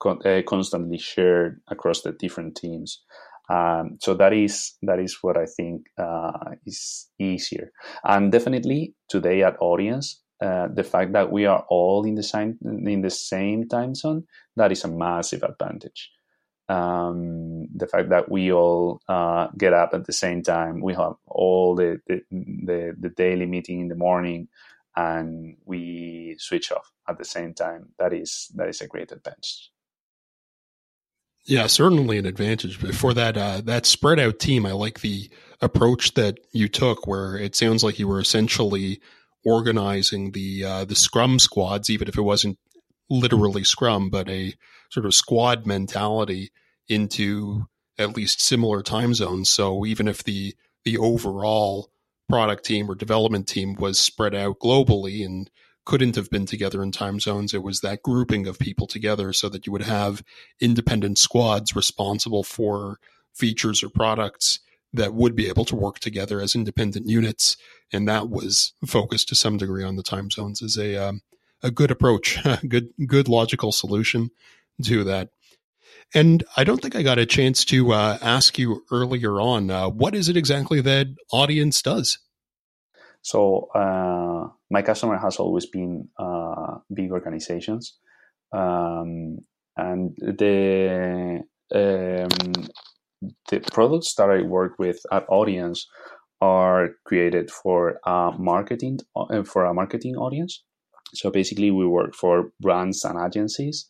con- 0.00 0.24
uh, 0.24 0.42
constantly 0.46 0.98
shared 0.98 1.60
across 1.68 2.02
the 2.02 2.12
different 2.12 2.56
teams 2.56 3.02
um, 3.48 3.98
so 4.00 4.14
that 4.14 4.32
is 4.32 4.74
that 4.82 4.98
is 4.98 5.18
what 5.22 5.36
I 5.36 5.46
think 5.46 5.86
uh, 5.98 6.32
is 6.66 7.08
easier, 7.18 7.72
and 8.04 8.32
definitely 8.32 8.94
today 9.08 9.42
at 9.42 9.58
Audiense, 9.60 10.16
uh, 10.42 10.68
the 10.72 10.84
fact 10.84 11.12
that 11.12 11.30
we 11.32 11.46
are 11.46 11.64
all 11.68 12.04
in 12.06 12.14
the 12.16 12.22
same 12.22 12.58
in 12.64 13.02
the 13.02 13.10
same 13.10 13.68
time 13.68 13.94
zone 13.94 14.24
that 14.56 14.72
is 14.72 14.84
a 14.84 14.88
massive 14.88 15.42
advantage. 15.42 16.10
Um, 16.68 17.68
the 17.74 17.86
fact 17.86 18.10
that 18.10 18.30
we 18.30 18.52
all 18.52 19.00
uh, 19.08 19.48
get 19.58 19.74
up 19.74 19.90
at 19.94 20.06
the 20.06 20.12
same 20.14 20.42
time, 20.42 20.80
we 20.80 20.94
have 20.94 21.14
all 21.26 21.74
the, 21.76 22.00
the, 22.06 22.22
the 22.30 22.96
the 22.98 23.10
daily 23.10 23.46
meeting 23.46 23.80
in 23.80 23.88
the 23.88 23.96
morning, 23.96 24.48
and 24.96 25.56
we 25.66 26.36
switch 26.38 26.72
off 26.72 26.90
at 27.08 27.18
the 27.18 27.24
same 27.26 27.54
time. 27.54 27.90
That 27.98 28.14
is 28.14 28.50
that 28.56 28.68
is 28.68 28.80
a 28.80 28.88
great 28.88 29.12
advantage. 29.12 29.70
Yeah, 31.46 31.66
certainly 31.66 32.16
an 32.18 32.26
advantage. 32.26 32.80
But 32.80 32.94
for 32.94 33.12
that 33.14 33.36
uh, 33.36 33.60
that 33.64 33.86
spread 33.86 34.18
out 34.18 34.38
team, 34.38 34.64
I 34.64 34.72
like 34.72 35.00
the 35.00 35.28
approach 35.60 36.14
that 36.14 36.38
you 36.52 36.68
took, 36.68 37.06
where 37.06 37.36
it 37.36 37.54
sounds 37.54 37.84
like 37.84 37.98
you 37.98 38.08
were 38.08 38.20
essentially 38.20 39.00
organizing 39.44 40.32
the 40.32 40.64
uh, 40.64 40.84
the 40.84 40.94
Scrum 40.94 41.38
squads, 41.38 41.90
even 41.90 42.08
if 42.08 42.16
it 42.16 42.22
wasn't 42.22 42.58
literally 43.10 43.62
Scrum, 43.62 44.08
but 44.08 44.28
a 44.28 44.54
sort 44.90 45.04
of 45.04 45.14
squad 45.14 45.66
mentality 45.66 46.50
into 46.88 47.66
at 47.98 48.16
least 48.16 48.40
similar 48.40 48.82
time 48.82 49.12
zones. 49.12 49.50
So 49.50 49.84
even 49.84 50.08
if 50.08 50.24
the 50.24 50.54
the 50.84 50.96
overall 50.96 51.90
product 52.28 52.64
team 52.64 52.90
or 52.90 52.94
development 52.94 53.46
team 53.46 53.74
was 53.74 53.98
spread 53.98 54.34
out 54.34 54.58
globally 54.60 55.24
and 55.24 55.50
couldn't 55.84 56.16
have 56.16 56.30
been 56.30 56.46
together 56.46 56.82
in 56.82 56.90
time 56.90 57.20
zones. 57.20 57.52
It 57.52 57.62
was 57.62 57.80
that 57.80 58.02
grouping 58.02 58.46
of 58.46 58.58
people 58.58 58.86
together 58.86 59.32
so 59.32 59.48
that 59.50 59.66
you 59.66 59.72
would 59.72 59.82
have 59.82 60.22
independent 60.60 61.18
squads 61.18 61.76
responsible 61.76 62.42
for 62.42 62.98
features 63.34 63.82
or 63.82 63.88
products 63.88 64.60
that 64.92 65.12
would 65.12 65.34
be 65.34 65.48
able 65.48 65.64
to 65.66 65.76
work 65.76 65.98
together 65.98 66.40
as 66.40 66.54
independent 66.54 67.08
units. 67.08 67.56
And 67.92 68.08
that 68.08 68.30
was 68.30 68.72
focused 68.86 69.28
to 69.28 69.34
some 69.34 69.56
degree 69.56 69.84
on 69.84 69.96
the 69.96 70.02
time 70.02 70.30
zones 70.30 70.62
as 70.62 70.78
a, 70.78 70.96
um, 70.96 71.22
a 71.62 71.70
good 71.70 71.90
approach, 71.90 72.38
good, 72.68 72.90
good 73.06 73.28
logical 73.28 73.72
solution 73.72 74.30
to 74.84 75.04
that. 75.04 75.30
And 76.14 76.44
I 76.56 76.64
don't 76.64 76.80
think 76.80 76.94
I 76.94 77.02
got 77.02 77.18
a 77.18 77.26
chance 77.26 77.64
to 77.66 77.92
uh, 77.92 78.18
ask 78.22 78.58
you 78.58 78.84
earlier 78.90 79.40
on 79.40 79.70
uh, 79.70 79.88
what 79.88 80.14
is 80.14 80.28
it 80.28 80.36
exactly 80.36 80.80
that 80.82 81.08
Audiense 81.32 81.82
does? 81.82 82.18
So 83.24 83.68
uh, 83.74 84.48
my 84.70 84.82
customer 84.82 85.16
has 85.16 85.36
always 85.36 85.64
been 85.64 86.08
uh, 86.18 86.76
big 86.92 87.10
organizations, 87.10 87.98
um, 88.52 89.38
and 89.78 90.14
the 90.18 91.40
um, 91.74 92.52
the 93.48 93.60
products 93.72 94.14
that 94.16 94.28
I 94.28 94.42
work 94.42 94.78
with 94.78 95.00
at 95.10 95.26
Audiense 95.28 95.86
are 96.42 96.90
created 97.06 97.50
for 97.50 97.98
a 98.04 98.32
marketing 98.38 98.98
uh, 99.16 99.42
for 99.44 99.64
a 99.64 99.72
marketing 99.72 100.16
audience. 100.16 100.62
So 101.14 101.30
basically, 101.30 101.70
we 101.70 101.86
work 101.86 102.14
for 102.14 102.50
brands 102.60 103.06
and 103.06 103.18
agencies, 103.18 103.86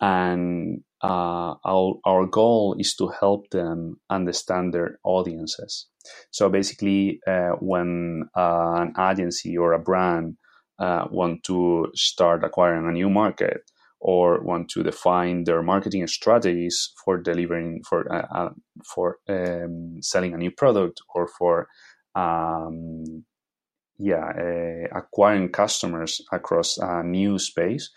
and 0.00 0.84
uh, 1.02 1.54
our 1.64 1.94
our 2.04 2.26
goal 2.26 2.76
is 2.78 2.94
to 2.96 3.08
help 3.08 3.48
them 3.50 4.00
understand 4.10 4.74
their 4.74 4.98
audiences. 5.04 5.86
So 6.30 6.48
basically, 6.48 7.20
uh, 7.26 7.52
when 7.60 8.24
uh, 8.36 8.86
an 8.86 8.94
agency 8.98 9.56
or 9.56 9.72
a 9.72 9.78
brand 9.78 10.36
uh, 10.78 11.06
want 11.10 11.42
to 11.44 11.88
start 11.94 12.44
acquiring 12.44 12.86
a 12.88 12.92
new 12.92 13.10
market 13.10 13.62
or 14.00 14.42
want 14.42 14.68
to 14.70 14.82
define 14.82 15.44
their 15.44 15.62
marketing 15.62 16.06
strategies 16.06 16.92
for 17.04 17.18
delivering 17.18 17.82
for 17.88 18.10
uh, 18.12 18.26
uh, 18.34 18.50
for 18.84 19.18
um, 19.28 19.98
selling 20.00 20.34
a 20.34 20.38
new 20.38 20.50
product 20.50 21.00
or 21.14 21.28
for 21.38 21.68
um, 22.14 23.24
yeah 23.98 24.32
acquiring 24.94 25.50
customers 25.50 26.20
across 26.32 26.78
a 26.78 27.02
new 27.02 27.38
space 27.38 27.90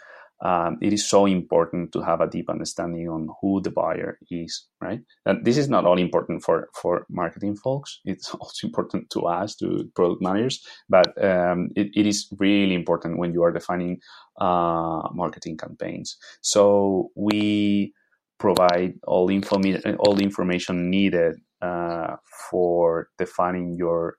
um, 0.43 0.77
it 0.81 0.91
is 0.91 1.07
so 1.07 1.25
important 1.25 1.93
to 1.93 2.01
have 2.01 2.19
a 2.19 2.27
deep 2.27 2.49
understanding 2.49 3.07
on 3.07 3.29
who 3.39 3.61
the 3.61 3.71
buyer 3.71 4.19
is, 4.29 4.67
right? 4.81 4.99
And 5.25 5.45
this 5.45 5.57
is 5.57 5.69
not 5.69 5.85
only 5.85 6.01
important 6.01 6.43
for 6.43 6.67
for 6.73 7.05
marketing 7.09 7.55
folks; 7.55 8.01
it's 8.03 8.33
also 8.39 8.67
important 8.67 9.09
to 9.11 9.21
us, 9.21 9.55
to 9.55 9.89
product 9.95 10.21
managers. 10.21 10.61
But 10.89 11.07
um, 11.23 11.69
it, 11.77 11.91
it 11.95 12.05
is 12.05 12.27
really 12.37 12.75
important 12.75 13.19
when 13.19 13.33
you 13.33 13.41
are 13.43 13.53
defining 13.53 14.01
uh, 14.39 15.07
marketing 15.13 15.57
campaigns. 15.57 16.17
So 16.41 17.11
we 17.15 17.93
provide 18.37 18.95
all 19.07 19.27
the 19.27 19.35
information, 19.35 19.95
all 19.95 20.13
the 20.13 20.23
information 20.23 20.89
needed 20.89 21.35
uh, 21.61 22.17
for 22.49 23.07
defining 23.17 23.75
your 23.77 24.17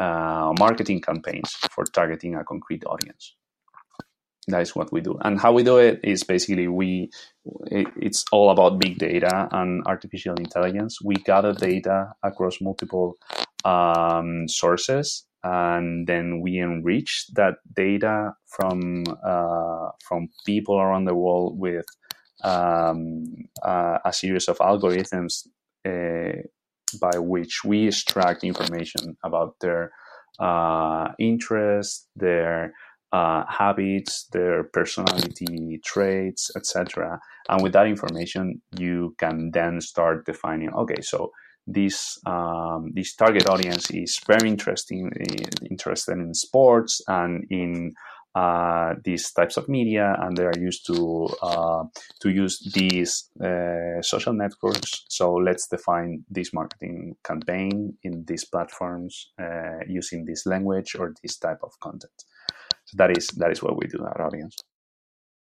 uh, 0.00 0.52
marketing 0.58 1.00
campaigns 1.00 1.52
for 1.70 1.84
targeting 1.84 2.34
a 2.34 2.42
concrete 2.42 2.84
audience 2.86 3.36
that 4.52 4.62
is 4.62 4.74
what 4.74 4.92
we 4.92 5.00
do. 5.00 5.18
And 5.22 5.40
how 5.40 5.52
we 5.52 5.62
do 5.62 5.78
it 5.78 6.00
is 6.02 6.24
basically 6.24 6.68
we 6.68 7.10
it, 7.66 7.86
it's 7.96 8.24
all 8.32 8.50
about 8.50 8.78
big 8.78 8.98
data 8.98 9.48
and 9.50 9.82
artificial 9.86 10.34
intelligence. 10.34 10.98
We 11.02 11.14
gather 11.16 11.52
data 11.52 12.12
across 12.22 12.60
multiple 12.60 13.16
um, 13.64 14.48
sources 14.48 15.24
and 15.42 16.06
then 16.06 16.40
we 16.40 16.58
enrich 16.58 17.26
that 17.34 17.54
data 17.74 18.34
from 18.46 19.04
uh, 19.24 19.88
from 20.06 20.28
people 20.44 20.78
around 20.78 21.06
the 21.06 21.14
world 21.14 21.58
with 21.58 21.86
um, 22.44 23.24
uh, 23.62 23.98
a 24.04 24.12
series 24.12 24.48
of 24.48 24.58
algorithms 24.58 25.46
uh, 25.86 26.42
by 27.00 27.18
which 27.18 27.62
we 27.64 27.86
extract 27.86 28.44
information 28.44 29.16
about 29.24 29.54
their 29.60 29.92
uh, 30.38 31.08
interests, 31.18 32.06
their 32.16 32.74
uh, 33.12 33.44
habits, 33.48 34.28
their 34.32 34.64
personality 34.64 35.80
traits, 35.84 36.50
etc. 36.56 37.20
And 37.48 37.62
with 37.62 37.72
that 37.72 37.86
information, 37.86 38.62
you 38.78 39.14
can 39.18 39.50
then 39.52 39.80
start 39.80 40.26
defining. 40.26 40.72
Okay, 40.72 41.00
so 41.02 41.32
this 41.66 42.18
um, 42.26 42.92
this 42.94 43.14
target 43.14 43.48
audience 43.48 43.90
is 43.90 44.20
very 44.26 44.48
interesting, 44.48 45.10
interested 45.68 46.18
in 46.18 46.34
sports 46.34 47.00
and 47.06 47.44
in 47.50 47.92
uh, 48.34 48.94
these 49.04 49.32
types 49.32 49.56
of 49.56 49.68
media, 49.68 50.16
and 50.20 50.36
they 50.36 50.44
are 50.44 50.58
used 50.58 50.86
to 50.86 51.28
uh, 51.42 51.82
to 52.20 52.30
use 52.30 52.60
these 52.74 53.28
uh, 53.42 54.00
social 54.02 54.32
networks. 54.32 55.04
So 55.08 55.34
let's 55.34 55.66
define 55.66 56.24
this 56.30 56.52
marketing 56.52 57.16
campaign 57.24 57.96
in 58.04 58.24
these 58.26 58.44
platforms 58.44 59.32
uh, 59.40 59.80
using 59.88 60.24
this 60.24 60.46
language 60.46 60.94
or 60.96 61.12
this 61.22 61.38
type 61.38 61.58
of 61.62 61.72
content. 61.80 62.24
So 62.90 62.96
that 62.98 63.16
is 63.16 63.28
that 63.28 63.52
is 63.52 63.62
what 63.62 63.76
we 63.76 63.86
do 63.86 64.04
at 64.04 64.16
Audiense. 64.16 64.56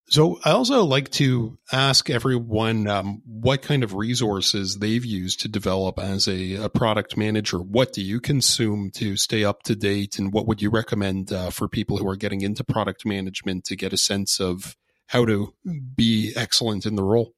So 0.09 0.41
I 0.45 0.51
also 0.51 0.85
like 0.85 1.11
to 1.13 1.57
ask 1.71 2.11
everyone 2.11 2.89
um, 2.89 3.23
what 3.25 3.63
kind 3.63 3.85
of 3.85 3.95
resources 3.95 4.79
they've 4.79 5.05
used 5.05 5.41
to 5.41 5.49
develop 5.49 6.01
as 6.01 6.27
a, 6.27 6.57
a, 6.57 6.69
product 6.69 7.17
manager. 7.17 7.59
What 7.59 7.93
do 7.93 8.03
you 8.03 8.19
consume 8.19 8.91
to 8.97 9.17
stay 9.17 9.45
up 9.45 9.63
to 9.65 9.77
date, 9.77 10.19
and 10.19 10.33
what 10.33 10.49
would 10.49 10.61
you 10.61 10.69
recommend 10.69 11.33
uh, 11.33 11.51
for 11.51 11.69
people 11.69 11.97
who 11.97 12.09
are 12.09 12.17
getting 12.17 12.41
into 12.41 12.65
product 12.65 13.07
management 13.07 13.65
to 13.67 13.77
get 13.77 13.93
a 13.93 13.97
sense 13.97 14.41
of 14.41 14.77
how 15.07 15.25
to 15.27 15.55
be 15.95 16.33
excellent 16.35 16.87
in 16.87 16.97
the 16.97 17.05
role? 17.05 17.33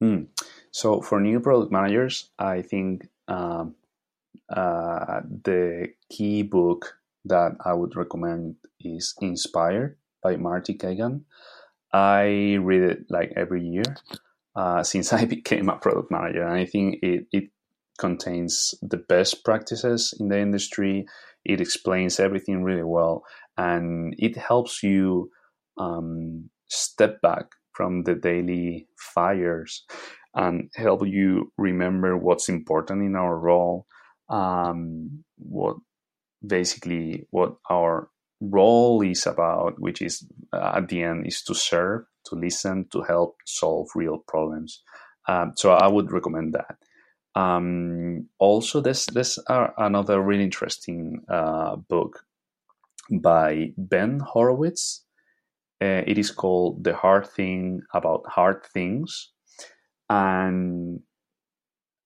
Mm. 0.00 0.28
So 0.70 1.00
for 1.00 1.20
new 1.20 1.40
product 1.40 1.72
managers, 1.72 2.30
I 2.38 2.62
think 2.62 3.08
um, 3.26 3.74
uh, 4.48 5.22
the 5.24 5.88
key 6.08 6.42
book 6.42 6.98
that 7.28 7.52
I 7.64 7.72
would 7.74 7.96
recommend 7.96 8.56
is 8.80 9.14
Inspired 9.20 9.98
by 10.22 10.36
Marty 10.36 10.74
Cagan. 10.74 11.24
I 11.92 12.58
read 12.60 12.82
it 12.82 12.98
like 13.10 13.32
every 13.36 13.64
year 13.64 13.96
uh, 14.54 14.82
since 14.92 15.12
I 15.12 15.24
became 15.24 15.68
a 15.68 15.76
product 15.76 16.10
manager, 16.10 16.42
and 16.42 16.54
I 16.54 16.66
think 16.66 16.98
it, 17.02 17.26
it 17.32 17.50
contains 17.98 18.74
the 18.82 18.98
best 18.98 19.44
practices 19.44 20.14
in 20.18 20.28
the 20.28 20.38
industry. 20.38 21.06
It 21.44 21.60
explains 21.60 22.18
everything 22.18 22.64
really 22.64 22.82
well, 22.82 23.24
and 23.56 24.14
it 24.18 24.36
helps 24.36 24.82
you 24.82 25.30
um, 25.78 26.50
step 26.68 27.20
back 27.20 27.46
from 27.72 28.02
the 28.04 28.14
daily 28.14 28.88
fires 29.14 29.84
and 30.34 30.70
help 30.74 31.06
you 31.06 31.52
remember 31.56 32.16
what's 32.16 32.48
important 32.48 33.02
in 33.02 33.16
our 33.16 33.36
role, 33.38 33.86
um, 34.28 35.24
what 35.36 35.76
basically 36.46 37.26
what 37.30 37.56
our 37.70 38.08
role 38.40 39.02
is 39.02 39.26
about, 39.26 39.80
which 39.80 40.02
is 40.02 40.26
uh, 40.52 40.72
at 40.76 40.88
the 40.88 41.02
end 41.02 41.26
is 41.26 41.42
to 41.42 41.54
serve, 41.54 42.04
to 42.26 42.36
listen, 42.36 42.86
to 42.92 43.02
help 43.02 43.36
solve 43.46 43.88
real 43.94 44.18
problems. 44.28 44.82
Um, 45.28 45.52
so 45.56 45.72
I 45.72 45.88
would 45.88 46.12
recommend 46.12 46.54
that. 46.54 46.76
Um, 47.34 48.28
also, 48.38 48.80
this 48.80 49.06
this 49.06 49.38
uh, 49.46 49.68
another 49.76 50.20
really 50.22 50.44
interesting 50.44 51.22
uh, 51.28 51.76
book 51.76 52.24
by 53.10 53.72
Ben 53.76 54.20
Horowitz. 54.20 55.04
Uh, 55.82 56.02
it 56.06 56.16
is 56.16 56.30
called 56.30 56.84
"The 56.84 56.94
Hard 56.94 57.26
Thing 57.26 57.82
About 57.92 58.22
Hard 58.26 58.64
Things," 58.72 59.32
and 60.08 61.00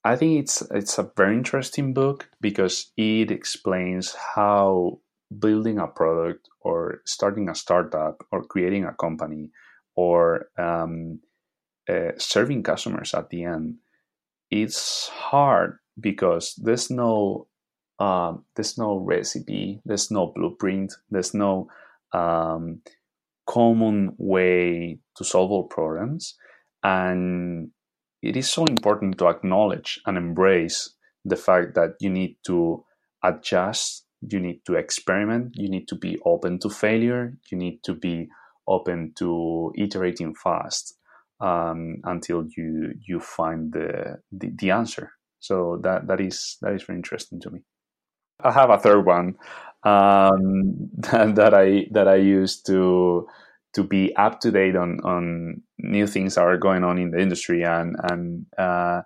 I 0.04 0.16
think 0.16 0.40
it's 0.40 0.62
it's 0.70 0.98
a 0.98 1.10
very 1.16 1.36
interesting 1.36 1.92
book 1.92 2.28
because 2.40 2.92
it 2.96 3.30
explains 3.30 4.14
how 4.14 5.00
building 5.38 5.78
a 5.78 5.86
product 5.86 6.48
or 6.60 7.02
starting 7.04 7.48
a 7.48 7.54
startup 7.54 8.26
or 8.32 8.42
creating 8.44 8.84
a 8.84 8.94
company 8.94 9.50
or 9.94 10.48
um, 10.58 11.20
uh, 11.88 12.12
serving 12.16 12.62
customers 12.62 13.14
at 13.14 13.30
the 13.30 13.44
end 13.44 13.76
it's 14.50 15.08
hard 15.08 15.78
because 16.00 16.54
there's 16.56 16.90
no 16.90 17.46
um, 18.00 18.44
there's 18.56 18.76
no 18.78 18.96
recipe 18.96 19.80
there's 19.84 20.10
no 20.10 20.32
blueprint 20.34 20.94
there's 21.10 21.34
no 21.34 21.68
um, 22.12 22.80
common 23.50 24.14
way 24.16 24.98
to 25.16 25.24
solve 25.24 25.50
all 25.50 25.64
problems. 25.64 26.36
And 26.84 27.70
it 28.22 28.36
is 28.36 28.50
so 28.50 28.64
important 28.66 29.18
to 29.18 29.28
acknowledge 29.28 30.00
and 30.06 30.16
embrace 30.16 30.90
the 31.24 31.36
fact 31.36 31.74
that 31.74 31.90
you 32.00 32.10
need 32.10 32.36
to 32.46 32.84
adjust 33.22 34.06
you 34.22 34.40
need 34.40 34.60
to 34.66 34.74
experiment 34.74 35.52
you 35.54 35.68
need 35.68 35.86
to 35.86 35.94
be 35.94 36.18
open 36.24 36.58
to 36.58 36.68
failure 36.68 37.34
you 37.50 37.56
need 37.56 37.82
to 37.82 37.94
be 37.94 38.28
open 38.68 39.12
to 39.16 39.72
iterating 39.76 40.34
fast 40.34 40.94
um, 41.40 41.96
until 42.04 42.46
you 42.56 42.94
you 43.06 43.20
find 43.20 43.72
the, 43.72 44.18
the, 44.30 44.50
the 44.58 44.70
answer. 44.70 45.12
So 45.40 45.80
that 45.82 46.06
that 46.06 46.20
is 46.20 46.58
that 46.60 46.74
is 46.74 46.82
very 46.82 46.98
interesting 46.98 47.40
to 47.40 47.50
me. 47.50 47.60
I 48.42 48.52
have 48.52 48.70
a 48.70 48.78
third 48.78 49.04
one 49.04 49.36
um, 49.84 50.90
that, 50.98 51.34
that 51.34 51.54
i 51.54 51.86
that 51.90 52.08
i 52.08 52.16
use 52.16 52.60
to 52.62 53.26
to 53.74 53.84
be 53.84 54.14
up 54.16 54.40
to 54.40 54.50
date 54.50 54.76
on 54.76 55.00
on 55.04 55.62
new 55.78 56.06
things 56.06 56.34
that 56.34 56.42
are 56.42 56.58
going 56.58 56.84
on 56.84 56.98
in 56.98 57.10
the 57.10 57.18
industry 57.20 57.62
and 57.64 57.96
and 58.10 58.46
uh, 58.58 59.02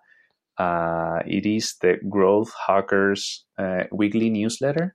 uh, 0.59 1.19
it 1.27 1.47
is 1.47 1.77
the 1.83 1.97
growth 2.09 2.53
hackers 2.67 3.45
uh, 3.59 3.85
weekly 3.93 4.31
newsletter 4.31 4.95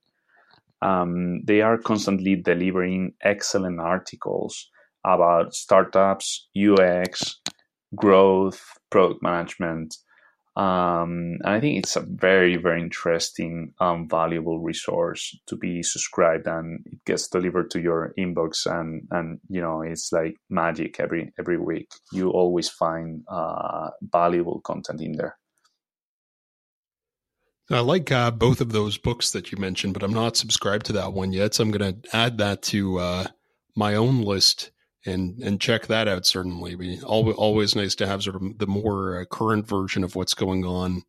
um, 0.81 1.41
they 1.45 1.61
are 1.61 1.77
constantly 1.77 2.35
delivering 2.35 3.13
excellent 3.21 3.79
articles 3.79 4.69
about 5.05 5.53
startups, 5.53 6.47
UX, 6.57 7.39
growth, 7.95 8.61
product 8.89 9.21
management. 9.21 9.95
Um, 10.55 11.37
and 11.43 11.55
I 11.55 11.59
think 11.59 11.77
it's 11.77 11.95
a 11.95 12.01
very, 12.01 12.57
very 12.57 12.81
interesting, 12.81 13.73
um, 13.79 14.09
valuable 14.09 14.59
resource 14.59 15.37
to 15.47 15.55
be 15.55 15.83
subscribed, 15.83 16.47
and 16.47 16.85
it 16.85 17.05
gets 17.05 17.27
delivered 17.27 17.71
to 17.71 17.79
your 17.79 18.13
inbox, 18.17 18.65
and 18.65 19.07
and 19.11 19.39
you 19.47 19.61
know 19.61 19.81
it's 19.81 20.11
like 20.11 20.35
magic 20.49 20.99
every 20.99 21.31
every 21.39 21.57
week. 21.57 21.89
You 22.11 22.31
always 22.31 22.67
find 22.67 23.23
uh, 23.29 23.91
valuable 24.01 24.59
content 24.61 25.01
in 25.01 25.13
there. 25.13 25.37
I 27.71 27.81
like 27.81 28.11
uh, 28.11 28.31
both 28.31 28.61
of 28.61 28.71
those 28.71 28.97
books 28.97 29.31
that 29.31 29.51
you 29.51 29.59
mentioned, 29.59 29.93
but 29.93 30.01
I'm 30.01 30.13
not 30.13 30.35
subscribed 30.35 30.87
to 30.87 30.93
that 30.93 31.13
one 31.13 31.31
yet. 31.31 31.53
So 31.53 31.63
I'm 31.63 31.71
going 31.71 32.01
to 32.01 32.15
add 32.15 32.39
that 32.39 32.63
to 32.63 32.97
uh, 32.97 33.27
my 33.75 33.93
own 33.93 34.23
list 34.23 34.71
and 35.05 35.39
and 35.41 35.61
check 35.61 35.87
that 35.87 36.07
out. 36.07 36.25
Certainly, 36.25 36.75
be 36.75 37.01
always, 37.01 37.35
always 37.35 37.75
nice 37.75 37.95
to 37.95 38.07
have 38.07 38.23
sort 38.23 38.35
of 38.35 38.57
the 38.57 38.67
more 38.67 39.21
uh, 39.21 39.25
current 39.25 39.67
version 39.67 40.03
of 40.03 40.15
what's 40.15 40.33
going 40.33 40.65
on 40.65 41.03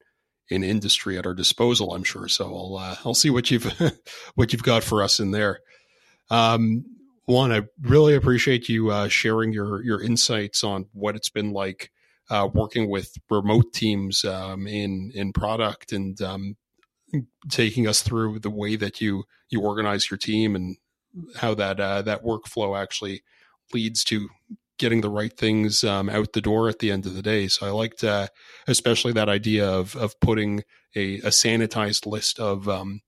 in 0.48 0.64
industry 0.64 1.16
at 1.16 1.26
our 1.26 1.35
disposal. 1.35 1.94
I'm 1.94 2.05
sure. 2.05 2.29
So 2.29 2.46
I'll 2.46 2.76
uh, 2.76 2.96
I'll 3.05 3.14
see 3.14 3.31
what 3.31 3.50
you've 3.50 3.72
what 4.35 4.53
you've 4.53 4.62
got 4.62 4.85
for 4.85 5.03
us 5.03 5.20
in 5.20 5.31
there. 5.31 5.61
Um, 6.31 6.85
I 7.29 7.62
really 7.83 8.14
appreciate 8.14 8.68
you 8.68 8.90
uh, 8.90 9.09
sharing 9.09 9.53
your 9.53 9.83
your 9.85 10.03
insights 10.03 10.64
on 10.64 10.87
what 10.92 11.14
it's 11.14 11.31
been 11.31 11.53
like 11.53 11.90
uh, 12.29 12.48
working 12.53 12.90
with 12.90 13.12
remote 13.29 13.72
teams 13.72 14.24
um, 14.24 14.66
in 14.66 15.12
in 15.14 15.33
product 15.33 15.92
and 15.92 16.20
um, 16.20 16.57
taking 17.48 17.87
us 17.87 18.03
through 18.03 18.40
the 18.40 18.50
way 18.50 18.76
that 18.76 19.00
you 19.00 19.24
you 19.48 19.61
organize 19.61 20.11
your 20.11 20.18
team 20.18 20.57
and 20.57 20.76
how 21.37 21.55
that 21.55 21.79
uh, 21.79 22.03
that 22.03 22.24
workflow 22.24 22.81
actually 22.81 23.22
leads 23.73 24.05
to 24.05 24.29
getting 24.79 25.03
the 25.03 25.11
right 25.11 25.37
things 25.37 25.85
um, 25.85 26.09
out 26.09 26.33
the 26.33 26.41
door 26.41 26.69
at 26.69 26.79
the 26.79 26.91
end 26.91 27.05
of 27.05 27.15
the 27.15 27.23
day. 27.23 27.49
So 27.49 27.67
I 27.67 27.71
liked 27.71 28.03
uh, 28.03 28.29
especially 28.67 29.13
that 29.13 29.29
idea 29.29 29.69
of 29.69 29.95
of 29.97 30.19
putting 30.21 30.65
a, 30.97 31.17
a 31.17 31.29
sanitized 31.29 32.07
list 32.07 32.41
of 32.41 32.69
um, 32.69 33.03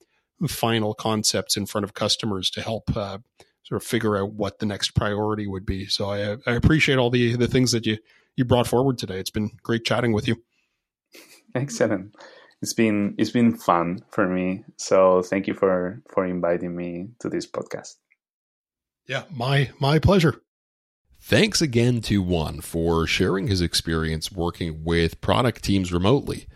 final 0.47 0.95
concepts 0.95 1.57
in 1.57 1.67
front 1.67 1.85
of 1.85 1.95
customers 1.95 2.51
to 2.51 2.63
help 2.63 2.97
uh, 2.97 3.19
sort 3.65 3.81
of 3.81 3.87
figure 3.87 4.17
out 4.17 4.33
what 4.35 4.59
the 4.59 4.67
next 4.67 4.91
priority 4.91 5.47
would 5.47 5.65
be. 5.65 5.87
So 5.87 6.11
I, 6.11 6.37
I 6.47 6.55
appreciate 6.55 6.99
all 6.99 7.11
the 7.11 7.37
the 7.37 7.49
things 7.49 7.73
that 7.73 7.87
you 7.87 7.99
you 8.37 8.45
brought 8.45 8.67
forward 8.67 8.99
today. 8.99 9.19
It's 9.19 9.31
been 9.31 9.51
great 9.63 9.85
chatting 9.85 10.13
with 10.13 10.29
you. 10.29 10.37
Excellent. 11.55 12.15
It's 12.61 12.75
been 12.75 13.15
it's 13.19 13.31
been 13.31 13.57
fun 13.57 14.05
for 14.11 14.29
me. 14.29 14.65
So 14.77 15.23
thank 15.23 15.47
you 15.47 15.55
for 15.55 16.03
for 16.11 16.25
inviting 16.25 16.77
me 16.77 17.09
to 17.21 17.29
this 17.29 17.47
podcast. 17.47 17.97
Yeah, 19.09 19.25
my 19.31 19.71
my 19.81 19.99
pleasure. 19.99 20.41
Thanks 21.25 21.63
again 21.63 22.01
to 22.03 22.21
Juan 22.21 22.61
for 22.61 23.07
sharing 23.07 23.47
his 23.47 23.61
experience 23.61 24.33
working 24.33 24.83
with 24.83 25.21
product 25.21 25.63
teams 25.63 25.93
remotely. 25.93 26.47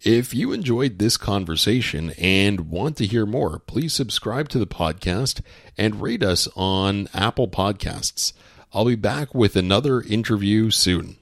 If 0.00 0.34
you 0.34 0.52
enjoyed 0.52 0.98
this 0.98 1.16
conversation 1.16 2.12
and 2.18 2.68
want 2.68 2.96
to 2.96 3.06
hear 3.06 3.24
more, 3.24 3.60
please 3.60 3.94
subscribe 3.94 4.48
to 4.48 4.58
the 4.58 4.66
podcast 4.66 5.42
and 5.78 6.02
rate 6.02 6.24
us 6.24 6.48
on 6.56 7.08
Apple 7.14 7.46
Podcasts. 7.46 8.32
I'll 8.72 8.84
be 8.84 8.96
back 8.96 9.32
with 9.32 9.54
another 9.54 10.02
interview 10.02 10.70
soon. 10.72 11.18